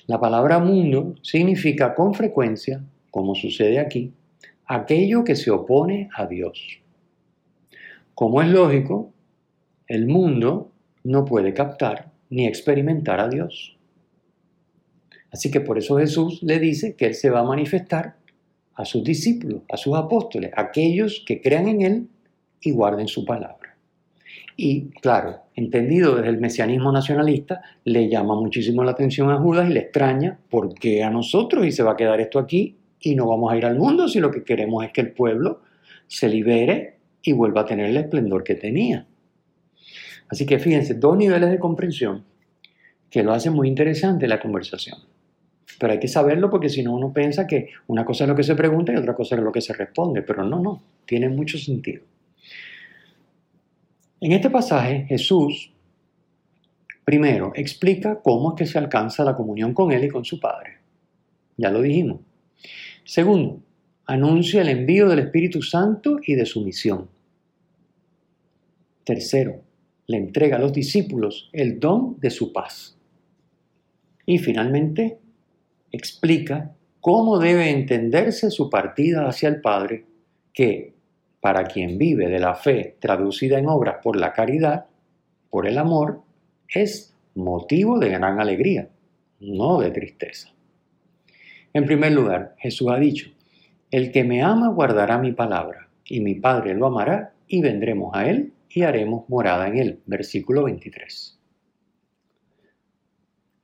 la 0.08 0.20
palabra 0.20 0.60
mundo 0.60 1.16
significa 1.22 1.96
con 1.96 2.14
frecuencia 2.14 2.84
como 3.12 3.36
sucede 3.36 3.80
aquí, 3.80 4.14
aquello 4.66 5.24
que 5.24 5.36
se 5.36 5.52
opone 5.52 6.10
a 6.16 6.26
Dios. 6.26 6.80
Como 8.14 8.42
es 8.42 8.50
lógico, 8.50 9.12
el 9.88 10.08
mundo 10.08 10.72
no 11.04 11.26
puede 11.26 11.54
captar 11.54 12.12
ni 12.30 12.46
experimentar 12.46 13.20
a 13.20 13.28
Dios. 13.28 13.78
Así 15.32 15.52
que 15.52 15.62
por 15.62 15.78
eso 15.78 15.98
Jesús 15.98 16.42
le 16.44 16.60
dice 16.60 16.96
que 16.96 17.06
Él 17.06 17.14
se 17.14 17.30
va 17.30 17.42
a 17.42 17.44
manifestar 17.44 18.16
a 18.74 18.86
sus 18.86 19.04
discípulos, 19.04 19.62
a 19.70 19.78
sus 19.78 19.96
apóstoles, 19.96 20.52
aquellos 20.56 21.24
que 21.26 21.42
crean 21.42 21.68
en 21.68 21.82
Él 21.82 22.08
y 22.62 22.72
guarden 22.72 23.08
su 23.08 23.26
palabra. 23.26 23.78
Y 24.56 24.90
claro, 25.02 25.44
entendido 25.56 26.16
desde 26.16 26.30
el 26.30 26.40
mesianismo 26.40 26.92
nacionalista, 26.92 27.62
le 27.86 28.10
llama 28.10 28.36
muchísimo 28.36 28.84
la 28.84 28.92
atención 28.92 29.30
a 29.32 29.38
Judas 29.38 29.70
y 29.70 29.74
le 29.74 29.82
extraña 29.82 30.40
por 30.50 30.74
qué 30.74 31.04
a 31.04 31.10
nosotros 31.10 31.66
y 31.66 31.72
se 31.72 31.84
va 31.84 31.94
a 31.94 31.98
quedar 31.98 32.20
esto 32.20 32.40
aquí 32.40 32.76
y 33.00 33.16
no 33.16 33.28
vamos 33.28 33.54
a 33.54 33.58
ir 33.58 33.66
al 33.66 33.78
mundo 33.78 34.08
si 34.08 34.20
lo 34.20 34.32
que 34.32 34.44
queremos 34.44 34.84
es 34.84 34.92
que 34.92 35.02
el 35.02 35.12
pueblo 35.12 35.62
se 36.08 36.28
libere 36.28 36.98
y 37.22 37.32
vuelva 37.32 37.62
a 37.62 37.66
tener 37.66 37.86
el 37.86 37.98
esplendor 37.98 38.44
que 38.44 38.56
tenía. 38.56 39.08
Así 40.28 40.46
que 40.46 40.60
fíjense, 40.60 40.94
dos 40.96 41.18
niveles 41.18 41.50
de 41.50 41.60
comprensión 41.60 42.26
que 43.10 43.24
lo 43.24 43.34
hacen 43.34 43.54
muy 43.54 43.68
interesante 43.68 44.28
la 44.28 44.40
conversación. 44.40 45.00
Pero 45.80 45.94
hay 45.94 46.00
que 46.00 46.10
saberlo 46.10 46.50
porque 46.50 46.70
si 46.70 46.84
no 46.84 46.94
uno 46.94 47.14
piensa 47.14 47.48
que 47.48 47.70
una 47.88 48.06
cosa 48.06 48.26
es 48.26 48.28
lo 48.30 48.36
que 48.36 48.44
se 48.44 48.56
pregunta 48.56 48.92
y 48.92 48.98
otra 48.98 49.16
cosa 49.16 49.36
es 49.36 49.42
lo 49.42 49.52
que 49.52 49.62
se 49.62 49.74
responde. 49.74 50.22
Pero 50.22 50.44
no, 50.44 50.60
no, 50.60 50.84
tiene 51.06 51.30
mucho 51.30 51.58
sentido. 51.58 52.04
En 54.22 54.34
este 54.34 54.50
pasaje 54.50 55.06
Jesús 55.08 55.72
primero 57.06 57.54
explica 57.56 58.20
cómo 58.22 58.50
es 58.50 58.56
que 58.58 58.66
se 58.66 58.78
alcanza 58.78 59.24
la 59.24 59.36
comunión 59.36 59.74
con 59.74 59.92
Él 59.92 60.04
y 60.04 60.10
con 60.10 60.26
su 60.26 60.40
Padre. 60.40 60.78
Ya 61.58 61.72
lo 61.72 61.82
dijimos. 61.82 62.20
Segundo, 63.06 63.62
anuncia 64.06 64.62
el 64.62 64.70
envío 64.70 65.08
del 65.08 65.20
Espíritu 65.20 65.62
Santo 65.62 66.20
y 66.26 66.36
de 66.36 66.46
su 66.46 66.62
misión. 66.64 67.10
Tercero, 69.06 69.62
le 70.08 70.18
entrega 70.18 70.58
a 70.58 70.60
los 70.60 70.74
discípulos 70.74 71.50
el 71.54 71.80
don 71.80 72.20
de 72.20 72.30
su 72.30 72.52
paz. 72.52 72.98
Y 74.26 74.38
finalmente, 74.38 75.20
explica 75.92 76.72
cómo 77.02 77.40
debe 77.40 77.70
entenderse 77.70 78.52
su 78.52 78.70
partida 78.70 79.28
hacia 79.28 79.50
el 79.50 79.62
Padre, 79.62 80.06
que 80.54 80.94
para 81.42 81.66
quien 81.66 81.98
vive 81.98 82.28
de 82.28 82.40
la 82.40 82.56
fe 82.56 82.98
traducida 83.00 83.60
en 83.60 83.68
obras 83.68 83.98
por 84.04 84.16
la 84.16 84.34
caridad, 84.34 84.86
por 85.50 85.68
el 85.68 85.78
amor, 85.78 86.22
es 86.68 87.16
motivo 87.36 87.98
de 88.00 88.10
gran 88.10 88.40
alegría, 88.40 88.90
no 89.40 89.80
de 89.80 89.92
tristeza. 89.92 90.50
En 91.74 91.86
primer 91.86 92.12
lugar, 92.12 92.56
Jesús 92.58 92.90
ha 92.92 92.98
dicho, 92.98 93.30
el 93.92 94.12
que 94.12 94.24
me 94.24 94.44
ama 94.44 94.70
guardará 94.70 95.18
mi 95.18 95.32
palabra, 95.32 95.90
y 96.06 96.20
mi 96.20 96.36
Padre 96.36 96.76
lo 96.76 96.88
amará, 96.88 97.34
y 97.48 97.62
vendremos 97.62 98.12
a 98.14 98.30
él 98.30 98.54
y 98.70 98.84
haremos 98.84 99.28
morada 99.30 99.68
en 99.68 99.78
él. 99.78 100.00
Versículo 100.06 100.64
23. 100.64 101.39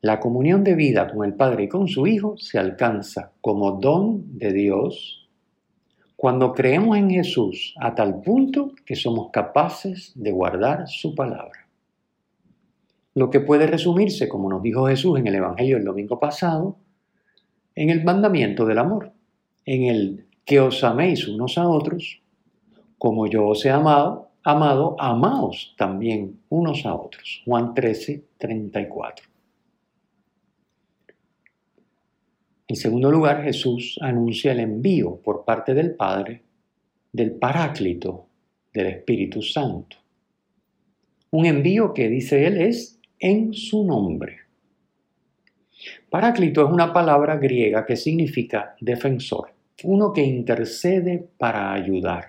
La 0.06 0.20
comunión 0.20 0.64
de 0.64 0.76
vida 0.76 1.12
con 1.12 1.26
el 1.26 1.34
Padre 1.34 1.64
y 1.64 1.68
con 1.68 1.88
su 1.88 2.06
Hijo 2.06 2.38
se 2.38 2.60
alcanza 2.60 3.32
como 3.42 3.72
don 3.72 4.38
de 4.38 4.54
Dios 4.54 5.28
cuando 6.16 6.54
creemos 6.54 6.96
en 6.96 7.10
Jesús 7.10 7.74
a 7.82 7.96
tal 7.96 8.22
punto 8.22 8.74
que 8.86 8.96
somos 8.96 9.32
capaces 9.32 10.12
de 10.14 10.32
guardar 10.32 10.88
su 10.88 11.16
palabra. 11.16 11.68
Lo 13.16 13.32
que 13.32 13.40
puede 13.40 13.66
resumirse, 13.66 14.30
como 14.30 14.48
nos 14.48 14.62
dijo 14.62 14.86
Jesús 14.86 15.18
en 15.18 15.26
el 15.26 15.34
Evangelio 15.34 15.78
el 15.78 15.86
domingo 15.86 16.20
pasado, 16.20 16.78
en 17.74 17.90
el 17.90 18.04
mandamiento 18.04 18.64
del 18.68 18.78
amor, 18.78 19.12
en 19.66 19.86
el 19.86 20.28
que 20.46 20.60
os 20.60 20.84
améis 20.84 21.28
unos 21.28 21.58
a 21.58 21.68
otros, 21.68 22.22
como 23.00 23.26
yo 23.26 23.48
os 23.48 23.66
he 23.66 23.72
amado, 23.72 24.30
amado, 24.44 24.98
amaos 25.00 25.74
también 25.80 26.42
unos 26.50 26.86
a 26.86 26.94
otros. 26.94 27.42
Juan 27.44 27.74
13, 27.74 28.24
34. 28.38 29.35
En 32.68 32.76
segundo 32.76 33.12
lugar, 33.12 33.44
Jesús 33.44 34.00
anuncia 34.02 34.52
el 34.52 34.60
envío 34.60 35.22
por 35.24 35.46
parte 35.46 35.74
del 35.74 35.96
Padre 35.96 36.42
del 37.12 37.32
Paráclito 37.32 38.28
del 38.74 38.88
Espíritu 38.88 39.42
Santo. 39.42 39.98
Un 41.32 41.46
envío 41.46 41.94
que 41.94 42.10
dice 42.10 42.46
él 42.46 42.58
es 42.58 43.00
en 43.20 43.54
su 43.54 43.86
nombre. 43.86 44.40
Paráclito 46.10 46.66
es 46.66 46.72
una 46.72 46.92
palabra 46.92 47.38
griega 47.38 47.86
que 47.86 47.96
significa 47.96 48.76
defensor, 48.82 49.54
uno 49.84 50.12
que 50.12 50.24
intercede 50.24 51.26
para 51.38 51.72
ayudar. 51.72 52.26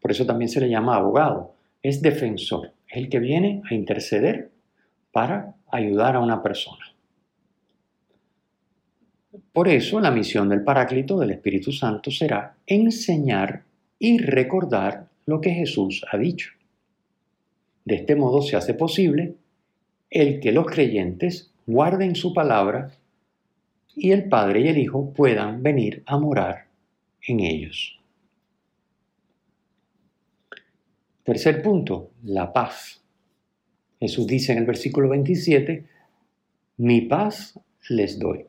Por 0.00 0.10
eso 0.10 0.24
también 0.24 0.48
se 0.48 0.60
le 0.60 0.70
llama 0.70 0.96
abogado. 0.96 1.54
Es 1.82 2.00
defensor, 2.00 2.72
es 2.88 2.96
el 2.96 3.08
que 3.08 3.18
viene 3.18 3.62
a 3.68 3.74
interceder 3.74 4.50
para 5.12 5.54
ayudar 5.70 6.16
a 6.16 6.20
una 6.20 6.42
persona. 6.42 6.95
Por 9.52 9.68
eso 9.68 10.00
la 10.00 10.10
misión 10.10 10.48
del 10.48 10.62
Paráclito 10.62 11.18
del 11.18 11.30
Espíritu 11.30 11.72
Santo 11.72 12.10
será 12.10 12.56
enseñar 12.66 13.64
y 13.98 14.18
recordar 14.18 15.08
lo 15.24 15.40
que 15.40 15.50
Jesús 15.50 16.04
ha 16.10 16.16
dicho. 16.16 16.52
De 17.84 17.96
este 17.96 18.16
modo 18.16 18.42
se 18.42 18.56
hace 18.56 18.74
posible 18.74 19.36
el 20.10 20.40
que 20.40 20.52
los 20.52 20.66
creyentes 20.66 21.52
guarden 21.66 22.14
su 22.14 22.32
palabra 22.32 22.92
y 23.94 24.12
el 24.12 24.28
Padre 24.28 24.60
y 24.60 24.68
el 24.68 24.78
Hijo 24.78 25.12
puedan 25.12 25.62
venir 25.62 26.02
a 26.06 26.18
morar 26.18 26.66
en 27.26 27.40
ellos. 27.40 27.98
Tercer 31.24 31.60
punto, 31.62 32.12
la 32.22 32.52
paz. 32.52 33.02
Jesús 33.98 34.26
dice 34.26 34.52
en 34.52 34.58
el 34.58 34.66
versículo 34.66 35.08
27, 35.08 35.86
mi 36.76 37.00
paz 37.00 37.58
les 37.88 38.18
doy. 38.18 38.46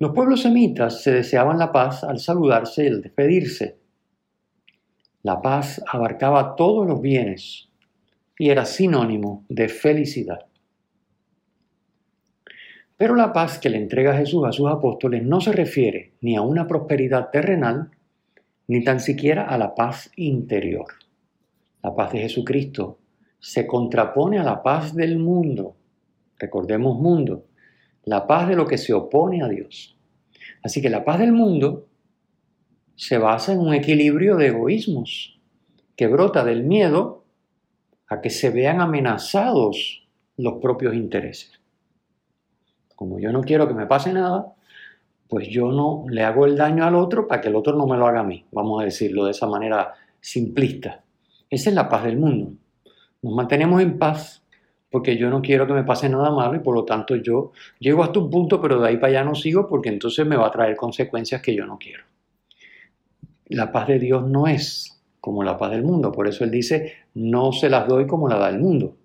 Los 0.00 0.12
pueblos 0.12 0.40
semitas 0.40 1.02
se 1.02 1.12
deseaban 1.12 1.58
la 1.58 1.72
paz 1.72 2.04
al 2.04 2.20
saludarse 2.20 2.84
y 2.84 2.86
al 2.86 3.02
despedirse. 3.02 3.76
La 5.22 5.42
paz 5.42 5.84
abarcaba 5.86 6.56
todos 6.56 6.88
los 6.88 7.02
bienes 7.02 7.68
y 8.38 8.48
era 8.48 8.64
sinónimo 8.64 9.44
de 9.50 9.68
felicidad. 9.68 10.46
Pero 12.96 13.14
la 13.14 13.34
paz 13.34 13.58
que 13.58 13.68
le 13.68 13.76
entrega 13.76 14.16
Jesús 14.16 14.46
a 14.46 14.52
sus 14.52 14.70
apóstoles 14.70 15.22
no 15.22 15.42
se 15.42 15.52
refiere 15.52 16.14
ni 16.22 16.34
a 16.34 16.40
una 16.40 16.66
prosperidad 16.66 17.28
terrenal, 17.28 17.90
ni 18.68 18.82
tan 18.82 19.00
siquiera 19.00 19.44
a 19.44 19.58
la 19.58 19.74
paz 19.74 20.10
interior. 20.16 20.86
La 21.82 21.94
paz 21.94 22.12
de 22.12 22.20
Jesucristo 22.20 23.00
se 23.38 23.66
contrapone 23.66 24.38
a 24.38 24.44
la 24.44 24.62
paz 24.62 24.94
del 24.94 25.18
mundo. 25.18 25.76
Recordemos 26.38 26.98
mundo, 26.98 27.44
la 28.04 28.26
paz 28.26 28.48
de 28.48 28.56
lo 28.56 28.66
que 28.66 28.78
se 28.78 28.92
opone 28.92 29.42
a 29.42 29.48
Dios. 29.48 29.96
Así 30.62 30.82
que 30.82 30.90
la 30.90 31.04
paz 31.04 31.18
del 31.18 31.32
mundo 31.32 31.86
se 32.96 33.18
basa 33.18 33.52
en 33.52 33.60
un 33.60 33.74
equilibrio 33.74 34.36
de 34.36 34.48
egoísmos 34.48 35.38
que 35.96 36.06
brota 36.06 36.44
del 36.44 36.64
miedo 36.64 37.24
a 38.08 38.20
que 38.20 38.30
se 38.30 38.50
vean 38.50 38.80
amenazados 38.80 40.06
los 40.36 40.54
propios 40.54 40.94
intereses. 40.94 41.60
Como 42.96 43.18
yo 43.18 43.32
no 43.32 43.40
quiero 43.40 43.68
que 43.68 43.74
me 43.74 43.86
pase 43.86 44.12
nada, 44.12 44.54
pues 45.28 45.48
yo 45.48 45.70
no 45.70 46.04
le 46.08 46.24
hago 46.24 46.44
el 46.44 46.56
daño 46.56 46.84
al 46.84 46.96
otro 46.96 47.28
para 47.28 47.40
que 47.40 47.48
el 47.48 47.56
otro 47.56 47.74
no 47.74 47.86
me 47.86 47.96
lo 47.96 48.06
haga 48.06 48.20
a 48.20 48.24
mí, 48.24 48.44
vamos 48.50 48.82
a 48.82 48.84
decirlo 48.84 49.24
de 49.24 49.30
esa 49.30 49.46
manera 49.46 49.94
simplista. 50.20 51.02
Esa 51.48 51.70
es 51.70 51.74
la 51.74 51.88
paz 51.88 52.04
del 52.04 52.18
mundo. 52.18 52.52
Nos 53.22 53.34
mantenemos 53.34 53.80
en 53.80 53.98
paz 53.98 54.44
porque 54.90 55.16
yo 55.16 55.30
no 55.30 55.40
quiero 55.40 55.66
que 55.66 55.72
me 55.72 55.84
pase 55.84 56.08
nada 56.08 56.30
malo 56.30 56.56
y 56.56 56.58
por 56.58 56.74
lo 56.74 56.84
tanto 56.84 57.14
yo 57.16 57.52
llego 57.78 58.02
hasta 58.02 58.18
un 58.18 58.28
punto, 58.28 58.60
pero 58.60 58.80
de 58.80 58.88
ahí 58.88 58.96
para 58.96 59.12
allá 59.12 59.24
no 59.24 59.34
sigo 59.34 59.68
porque 59.68 59.88
entonces 59.88 60.26
me 60.26 60.36
va 60.36 60.48
a 60.48 60.50
traer 60.50 60.76
consecuencias 60.76 61.40
que 61.40 61.54
yo 61.54 61.64
no 61.64 61.78
quiero. 61.78 62.04
La 63.46 63.70
paz 63.70 63.88
de 63.88 63.98
Dios 63.98 64.26
no 64.26 64.48
es 64.48 65.00
como 65.20 65.44
la 65.44 65.56
paz 65.56 65.70
del 65.70 65.84
mundo, 65.84 66.10
por 66.10 66.26
eso 66.26 66.44
Él 66.44 66.50
dice, 66.50 66.94
no 67.14 67.52
se 67.52 67.70
las 67.70 67.86
doy 67.86 68.06
como 68.06 68.28
la 68.28 68.38
da 68.38 68.48
el 68.48 68.58
mundo. 68.58 68.96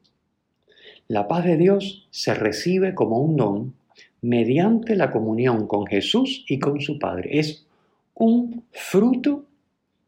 La 1.08 1.28
paz 1.28 1.46
de 1.46 1.58
Dios 1.58 2.08
se 2.10 2.34
recibe 2.34 2.96
como 2.96 3.20
un 3.20 3.36
don 3.36 3.74
mediante 4.22 4.96
la 4.96 5.12
comunión 5.12 5.68
con 5.68 5.86
Jesús 5.86 6.46
y 6.48 6.58
con 6.58 6.82
su 6.82 6.98
Padre. 6.98 7.38
Es 7.40 7.68
un 8.16 8.64
fruto 8.72 9.46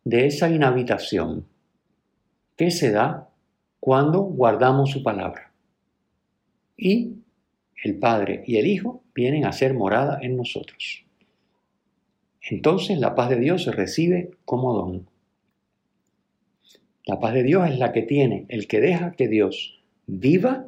de 0.06 0.26
esa 0.26 0.50
inhabitación 0.50 1.46
que 2.56 2.72
se 2.72 2.92
da 2.92 3.30
cuando 3.80 4.22
guardamos 4.22 4.90
su 4.90 5.04
palabra 5.04 5.47
y 6.78 7.16
el 7.84 7.98
Padre 7.98 8.44
y 8.46 8.58
el 8.58 8.68
Hijo 8.68 9.04
vienen 9.13 9.46
a 9.46 9.52
ser 9.52 9.74
morada 9.74 10.20
en 10.22 10.38
nosotros. 10.38 11.04
Entonces 12.50 13.00
la 13.00 13.16
paz 13.16 13.30
de 13.30 13.40
Dios 13.40 13.63
se 13.63 13.72
recibe 13.72 14.32
como 14.46 14.74
don. 14.74 15.10
La 17.06 17.20
paz 17.20 17.34
de 17.34 17.44
Dios 17.44 17.70
es 17.70 17.80
la 17.80 17.92
que 17.92 18.04
tiene 18.04 18.46
el 18.50 18.68
que 18.68 18.80
deja 18.80 19.13
que 19.13 19.28
Dios 19.28 19.82
viva 20.06 20.68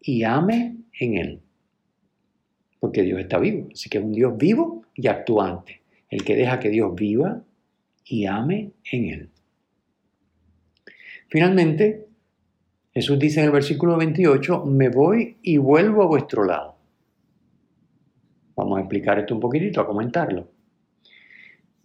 y 0.00 0.22
ame 0.24 0.76
en 0.98 1.16
él. 1.16 1.40
Porque 2.80 3.02
Dios 3.02 3.20
está 3.20 3.38
vivo, 3.38 3.68
así 3.72 3.88
que 3.88 3.98
es 3.98 4.04
un 4.04 4.12
Dios 4.12 4.36
vivo 4.36 4.82
y 4.94 5.08
actuante. 5.08 5.82
El 6.08 6.24
que 6.24 6.36
deja 6.36 6.60
que 6.60 6.70
Dios 6.70 6.94
viva 6.94 7.42
y 8.04 8.26
ame 8.26 8.72
en 8.92 9.04
él. 9.06 9.30
Finalmente, 11.28 12.05
Jesús 12.96 13.18
dice 13.18 13.40
en 13.40 13.46
el 13.46 13.52
versículo 13.52 13.98
28, 13.98 14.64
me 14.64 14.88
voy 14.88 15.36
y 15.42 15.58
vuelvo 15.58 16.02
a 16.02 16.06
vuestro 16.06 16.44
lado. 16.44 16.76
Vamos 18.54 18.78
a 18.78 18.80
explicar 18.80 19.18
esto 19.18 19.34
un 19.34 19.40
poquitito, 19.40 19.82
a 19.82 19.86
comentarlo. 19.86 20.48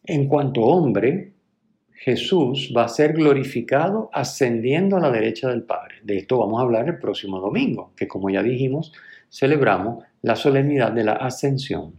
En 0.06 0.30
cuanto 0.30 0.62
hombre, 0.62 1.34
Jesús 1.91 2.74
va 2.74 2.86
a 2.86 2.88
ser 2.88 3.12
glorificado 3.12 4.10
ascendiendo 4.13 4.95
a 4.95 5.02
la 5.02 5.12
derecha 5.12 5.50
del 5.50 5.63
Padre. 5.63 5.95
De 6.02 6.15
esto 6.15 6.38
vamos 6.38 6.62
a 6.62 6.63
hablar 6.63 6.88
el 6.88 6.97
próximo 6.97 7.41
domingo, 7.41 7.91
que 7.97 8.08
como 8.08 8.30
ya 8.30 8.41
dijimos, 8.41 8.93
celebramos 9.30 10.06
la 10.21 10.38
solemnidad 10.38 10.93
de 10.93 11.04
la 11.04 11.15
ascensión. 11.15 11.93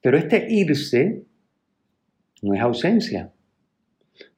Pero 0.00 0.18
este 0.18 0.48
irse 0.50 1.22
no 2.42 2.52
es 2.52 2.60
ausencia. 2.60 3.30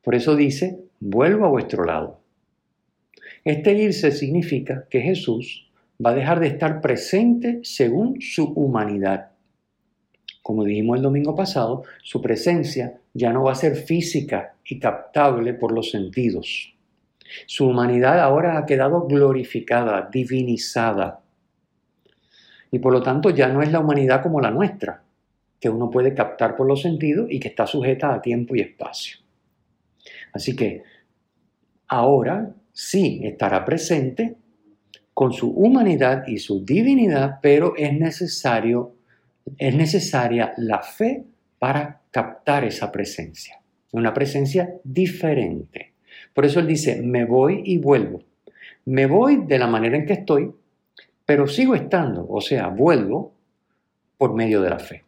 Por 0.02 0.14
eso 0.14 0.36
dice, 0.36 0.84
vuelvo 1.00 1.46
a 1.46 1.48
vuestro 1.48 1.86
lado. 1.86 2.23
Este 3.44 3.74
irse 3.74 4.10
significa 4.10 4.86
que 4.88 5.02
Jesús 5.02 5.70
va 6.04 6.10
a 6.10 6.14
dejar 6.14 6.40
de 6.40 6.46
estar 6.46 6.80
presente 6.80 7.60
según 7.62 8.20
su 8.20 8.44
humanidad. 8.54 9.32
Como 10.42 10.64
dijimos 10.64 10.96
el 10.96 11.02
domingo 11.02 11.34
pasado, 11.34 11.84
su 12.02 12.22
presencia 12.22 13.00
ya 13.12 13.32
no 13.32 13.44
va 13.44 13.52
a 13.52 13.56
ser 13.56 13.76
física 13.76 14.54
y 14.64 14.78
captable 14.78 15.52
por 15.54 15.72
los 15.72 15.90
sentidos. 15.90 16.74
Su 17.46 17.68
humanidad 17.68 18.20
ahora 18.20 18.58
ha 18.58 18.66
quedado 18.66 19.06
glorificada, 19.06 20.08
divinizada. 20.10 21.20
Y 22.70 22.78
por 22.78 22.92
lo 22.92 23.02
tanto 23.02 23.30
ya 23.30 23.48
no 23.48 23.62
es 23.62 23.70
la 23.70 23.80
humanidad 23.80 24.22
como 24.22 24.40
la 24.40 24.50
nuestra, 24.50 25.02
que 25.60 25.68
uno 25.68 25.90
puede 25.90 26.14
captar 26.14 26.56
por 26.56 26.66
los 26.66 26.82
sentidos 26.82 27.26
y 27.30 27.40
que 27.40 27.48
está 27.48 27.66
sujeta 27.66 28.12
a 28.12 28.20
tiempo 28.20 28.54
y 28.54 28.60
espacio. 28.60 29.18
Así 30.32 30.56
que 30.56 30.82
ahora 31.88 32.54
sí 32.74 33.20
estará 33.24 33.64
presente 33.64 34.36
con 35.14 35.32
su 35.32 35.50
humanidad 35.50 36.24
y 36.26 36.38
su 36.38 36.64
divinidad, 36.64 37.38
pero 37.40 37.74
es 37.76 37.94
necesario, 37.94 38.96
es 39.56 39.74
necesaria 39.74 40.52
la 40.58 40.82
fe 40.82 41.24
para 41.58 42.02
captar 42.10 42.64
esa 42.64 42.92
presencia, 42.92 43.60
una 43.92 44.12
presencia 44.12 44.74
diferente. 44.82 45.92
Por 46.34 46.44
eso 46.44 46.60
él 46.60 46.66
dice, 46.66 47.00
me 47.00 47.24
voy 47.24 47.62
y 47.64 47.78
vuelvo. 47.78 48.24
Me 48.86 49.06
voy 49.06 49.44
de 49.46 49.58
la 49.58 49.68
manera 49.68 49.96
en 49.96 50.04
que 50.04 50.14
estoy, 50.14 50.50
pero 51.24 51.46
sigo 51.46 51.74
estando, 51.74 52.26
o 52.28 52.40
sea, 52.40 52.68
vuelvo 52.68 53.32
por 54.18 54.34
medio 54.34 54.60
de 54.60 54.70
la 54.70 54.78
fe. 54.78 55.04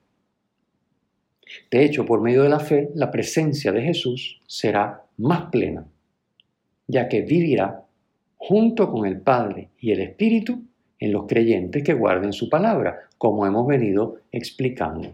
De 1.71 1.85
hecho, 1.85 2.07
por 2.07 2.23
medio 2.23 2.43
de 2.43 2.49
la 2.49 2.61
fe, 2.61 2.91
la 2.95 3.11
presencia 3.11 3.73
de 3.73 3.83
Jesús 3.83 4.41
será 4.47 5.03
más 5.19 5.51
plena, 5.51 5.87
ya 6.87 7.09
que 7.09 7.23
vivirá 7.23 7.85
junto 8.37 8.91
con 8.91 9.07
el 9.07 9.21
Padre 9.21 9.71
y 9.81 9.93
el 9.93 10.01
Espíritu 10.01 10.63
en 10.99 11.13
los 11.13 11.27
creyentes 11.27 11.83
que 11.83 11.95
guarden 11.95 12.33
su 12.33 12.49
palabra, 12.49 13.09
como 13.19 13.47
hemos 13.47 13.67
venido 13.67 14.21
explicando. 14.33 15.13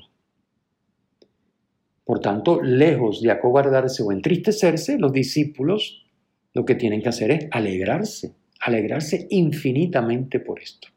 Por 2.04 2.20
tanto, 2.20 2.62
lejos 2.62 3.22
de 3.22 3.30
acobardarse 3.30 4.02
o 4.02 4.12
entristecerse, 4.12 4.98
los 4.98 5.12
discípulos 5.12 6.04
lo 6.52 6.64
que 6.64 6.74
tienen 6.74 7.00
que 7.00 7.08
hacer 7.08 7.30
es 7.30 7.48
alegrarse, 7.50 8.35
alegrarse 8.61 9.26
infinitamente 9.30 10.40
por 10.40 10.61
esto. 10.61 10.88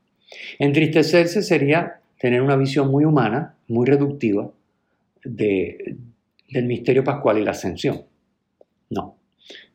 Entristecerse 0.59 1.41
sería 1.41 2.01
tener 2.19 2.41
una 2.41 2.57
visión 2.57 2.89
muy 2.89 3.05
humana, 3.05 3.55
muy 3.67 3.85
reductiva 3.85 4.51
de, 5.23 5.95
del 6.49 6.65
misterio 6.65 7.03
pascual 7.03 7.37
y 7.37 7.43
la 7.43 7.51
ascensión. 7.51 8.03
No, 8.89 9.17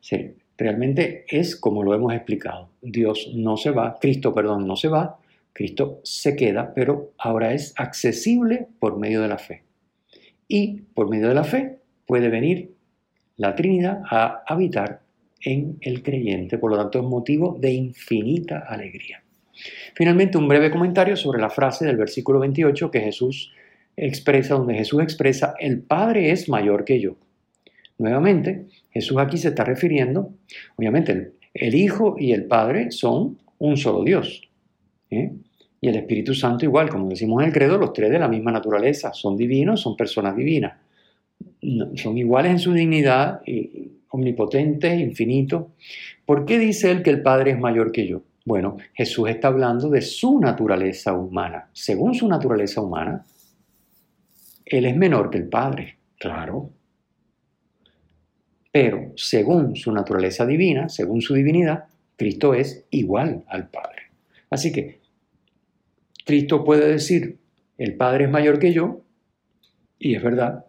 sí, 0.01 0.35
realmente 0.61 1.25
es 1.29 1.57
como 1.57 1.83
lo 1.83 1.95
hemos 1.95 2.13
explicado. 2.13 2.69
Dios 2.83 3.33
no 3.35 3.57
se 3.57 3.71
va, 3.71 3.99
Cristo, 3.99 4.35
perdón, 4.35 4.67
no 4.67 4.77
se 4.77 4.89
va, 4.89 5.19
Cristo 5.53 6.01
se 6.05 6.37
queda, 6.37 6.75
pero 6.75 7.13
ahora 7.19 7.55
es 7.55 7.73
accesible 7.77 8.69
por 8.79 8.99
medio 8.99 9.23
de 9.23 9.29
la 9.29 9.39
fe. 9.39 9.63
Y 10.47 10.83
por 10.95 11.09
medio 11.09 11.29
de 11.29 11.35
la 11.35 11.45
fe 11.45 11.79
puede 12.07 12.29
venir 12.29 12.73
la 13.37 13.55
Trinidad 13.55 14.03
a 14.11 14.43
habitar 14.47 15.01
en 15.43 15.79
el 15.81 16.03
creyente, 16.03 16.59
por 16.59 16.71
lo 16.71 16.77
tanto 16.77 16.99
es 16.99 17.05
motivo 17.05 17.57
de 17.59 17.73
infinita 17.73 18.59
alegría. 18.69 19.23
Finalmente, 19.95 20.37
un 20.37 20.49
breve 20.49 20.71
comentario 20.71 21.17
sobre 21.17 21.41
la 21.41 21.49
frase 21.49 21.87
del 21.87 21.97
versículo 21.97 22.39
28 22.39 22.91
que 22.91 23.01
Jesús 23.01 23.53
expresa, 23.97 24.55
donde 24.55 24.75
Jesús 24.75 25.03
expresa, 25.03 25.55
el 25.59 25.81
Padre 25.81 26.33
es 26.33 26.49
mayor 26.51 26.85
que 26.85 27.01
yo. 27.01 27.17
Nuevamente, 27.97 28.67
Jesús 28.91 29.19
aquí 29.19 29.39
se 29.39 29.49
está 29.49 29.65
refiriendo, 29.65 30.33
obviamente, 30.77 31.33
el, 31.55 31.75
Hijo 31.75 32.17
y 32.19 32.33
el 32.33 32.45
Padre 32.45 32.91
son 32.91 33.39
un 33.59 33.77
solo 33.77 34.05
Dios. 34.05 34.49
Y 35.09 35.89
el 35.89 35.97
Espíritu 35.97 36.35
Santo 36.35 36.65
igual, 36.65 36.89
como 36.89 37.09
decimos 37.09 37.43
en 37.43 37.49
el 37.49 37.55
credo, 37.55 37.79
los 37.79 37.93
tres 37.93 38.11
de 38.11 38.19
la 38.19 38.29
misma 38.29 38.53
naturaleza, 38.53 39.13
son 39.13 39.37
divinos, 39.37 39.81
son 39.81 39.97
personas 39.97 40.37
divinas. 40.37 40.79
son 41.97 42.19
iguales 42.19 42.53
en 42.53 42.59
su 42.59 42.73
dignidad, 42.73 43.41
omnipotentes, 44.11 45.01
infinitos. 45.01 45.67
¿Por 46.25 46.45
qué 46.45 46.59
dice 46.59 46.91
él 46.91 47.03
que 47.03 47.11
el 47.11 47.23
Padre 47.23 47.53
es 47.53 47.59
mayor 47.59 47.93
que 47.93 48.07
yo? 48.07 48.23
Bueno, 48.45 48.79
Jesús 48.95 49.29
está 49.29 49.49
hablando 49.49 49.91
de 49.91 50.01
su 50.01 50.41
naturaleza 50.41 51.13
humana. 51.13 51.69
Según 51.73 52.15
su 52.15 52.27
naturaleza 52.27 52.81
humana, 52.81 53.25
Él 54.65 54.87
es 54.87 54.97
menor 54.97 55.31
que 55.31 55.39
el 55.39 55.49
Padre, 55.49 55.99
claro. 56.19 56.71
Pero 58.73 59.13
según 59.17 59.77
su 59.77 59.93
naturaleza 59.93 60.47
divina, 60.47 60.89
según 60.89 61.21
su 61.21 61.35
divinidad, 61.35 61.85
Cristo 62.17 62.55
es 62.55 62.85
igual 62.91 63.45
al 63.49 63.69
Padre. 63.69 64.11
Así 64.51 64.73
que 64.73 65.01
Cristo 66.25 66.65
puede 66.65 66.89
decir, 66.89 67.39
el 67.79 67.97
Padre 67.97 68.25
es 68.25 68.31
mayor 68.31 68.59
que 68.59 68.73
yo, 68.73 69.01
y 69.99 70.15
es 70.15 70.23
verdad. 70.23 70.67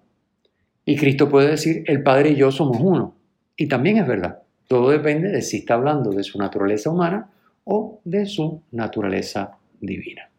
Y 0.86 0.96
Cristo 0.96 1.30
puede 1.30 1.50
decir, 1.50 1.84
el 1.88 2.02
Padre 2.02 2.32
y 2.32 2.36
yo 2.36 2.52
somos 2.52 2.78
uno, 2.80 3.16
y 3.56 3.68
también 3.68 3.98
es 3.98 4.08
verdad. 4.08 4.42
Todo 4.68 4.90
depende 4.90 5.30
de 5.30 5.42
si 5.42 5.58
está 5.58 5.74
hablando 5.74 6.12
de 6.12 6.24
su 6.24 6.40
naturaleza 6.40 6.90
humana 6.90 7.30
o 7.66 8.00
de 8.06 8.26
su 8.26 8.64
naturaleza 8.72 9.58
divina. 9.80 10.30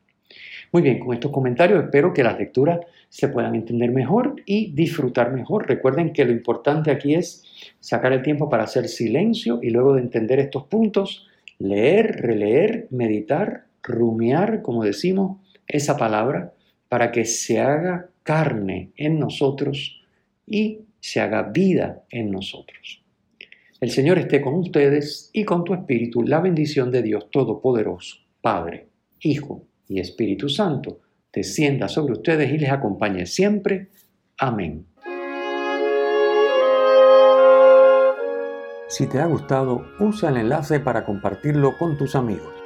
Muy 0.72 0.83
bien, 0.83 0.98
con 0.98 1.12
estos 1.12 1.31
comentarios 1.31 1.85
espero 1.85 2.14
que 2.14 2.25
las 2.25 2.38
lecturas 2.38 2.81
se 3.12 3.29
puedan 3.29 3.55
entender 3.55 3.90
mejor 3.90 4.37
y 4.46 4.72
disfrutar 4.72 5.35
mejor. 5.35 5.68
Recuerden 5.68 6.14
que 6.14 6.25
lo 6.25 6.33
importante 6.33 6.90
aquí 6.90 7.14
es 7.14 7.44
sacar 7.79 8.14
el 8.14 8.22
tiempo 8.22 8.48
para 8.48 8.64
hacer 8.64 8.88
silencio 8.88 9.61
y 9.62 9.68
luego 9.68 9.92
de 9.92 10.01
entender 10.01 10.40
estos 10.40 10.64
puntos, 10.64 11.27
leer, 11.59 12.22
releer, 12.22 12.87
meditar, 12.88 13.66
rumiar, 13.83 14.62
como 14.62 14.83
decimos, 14.83 15.37
esa 15.66 15.98
palabra 15.98 16.55
para 16.88 17.12
que 17.12 17.27
se 17.27 17.61
haga 17.61 18.09
carne 18.22 18.92
en 18.96 19.18
nosotros 19.18 20.01
y 20.46 20.79
se 20.98 21.20
haga 21.20 21.42
vida 21.42 22.05
en 22.09 22.31
nosotros. 22.31 23.03
El 23.79 23.90
Señor 23.90 24.20
esté 24.20 24.40
con 24.40 24.55
ustedes 24.55 25.29
y 25.35 25.44
con 25.44 25.64
tu 25.64 25.75
espíritu. 25.75 26.22
La 26.22 26.40
bendición 26.40 26.90
de 26.90 27.03
Dios 27.03 27.31
Todopoderoso, 27.31 28.16
Padre, 28.40 28.87
Hijo 29.20 29.66
y 29.87 30.01
Espíritu 30.01 30.48
Santo, 30.48 31.01
descienda 31.33 31.88
sobre 31.88 32.12
ustedes 32.12 32.53
y 32.53 32.59
les 32.59 32.71
acompañe 32.71 33.27
siempre. 33.27 33.88
Amén. 34.38 34.87
Si 38.88 39.07
te 39.07 39.21
ha 39.21 39.27
gustado, 39.27 39.87
usa 40.01 40.29
el 40.29 40.37
enlace 40.37 40.79
para 40.79 41.05
compartirlo 41.07 41.79
con 41.79 41.97
tus 41.97 42.14
amigos. 42.14 42.62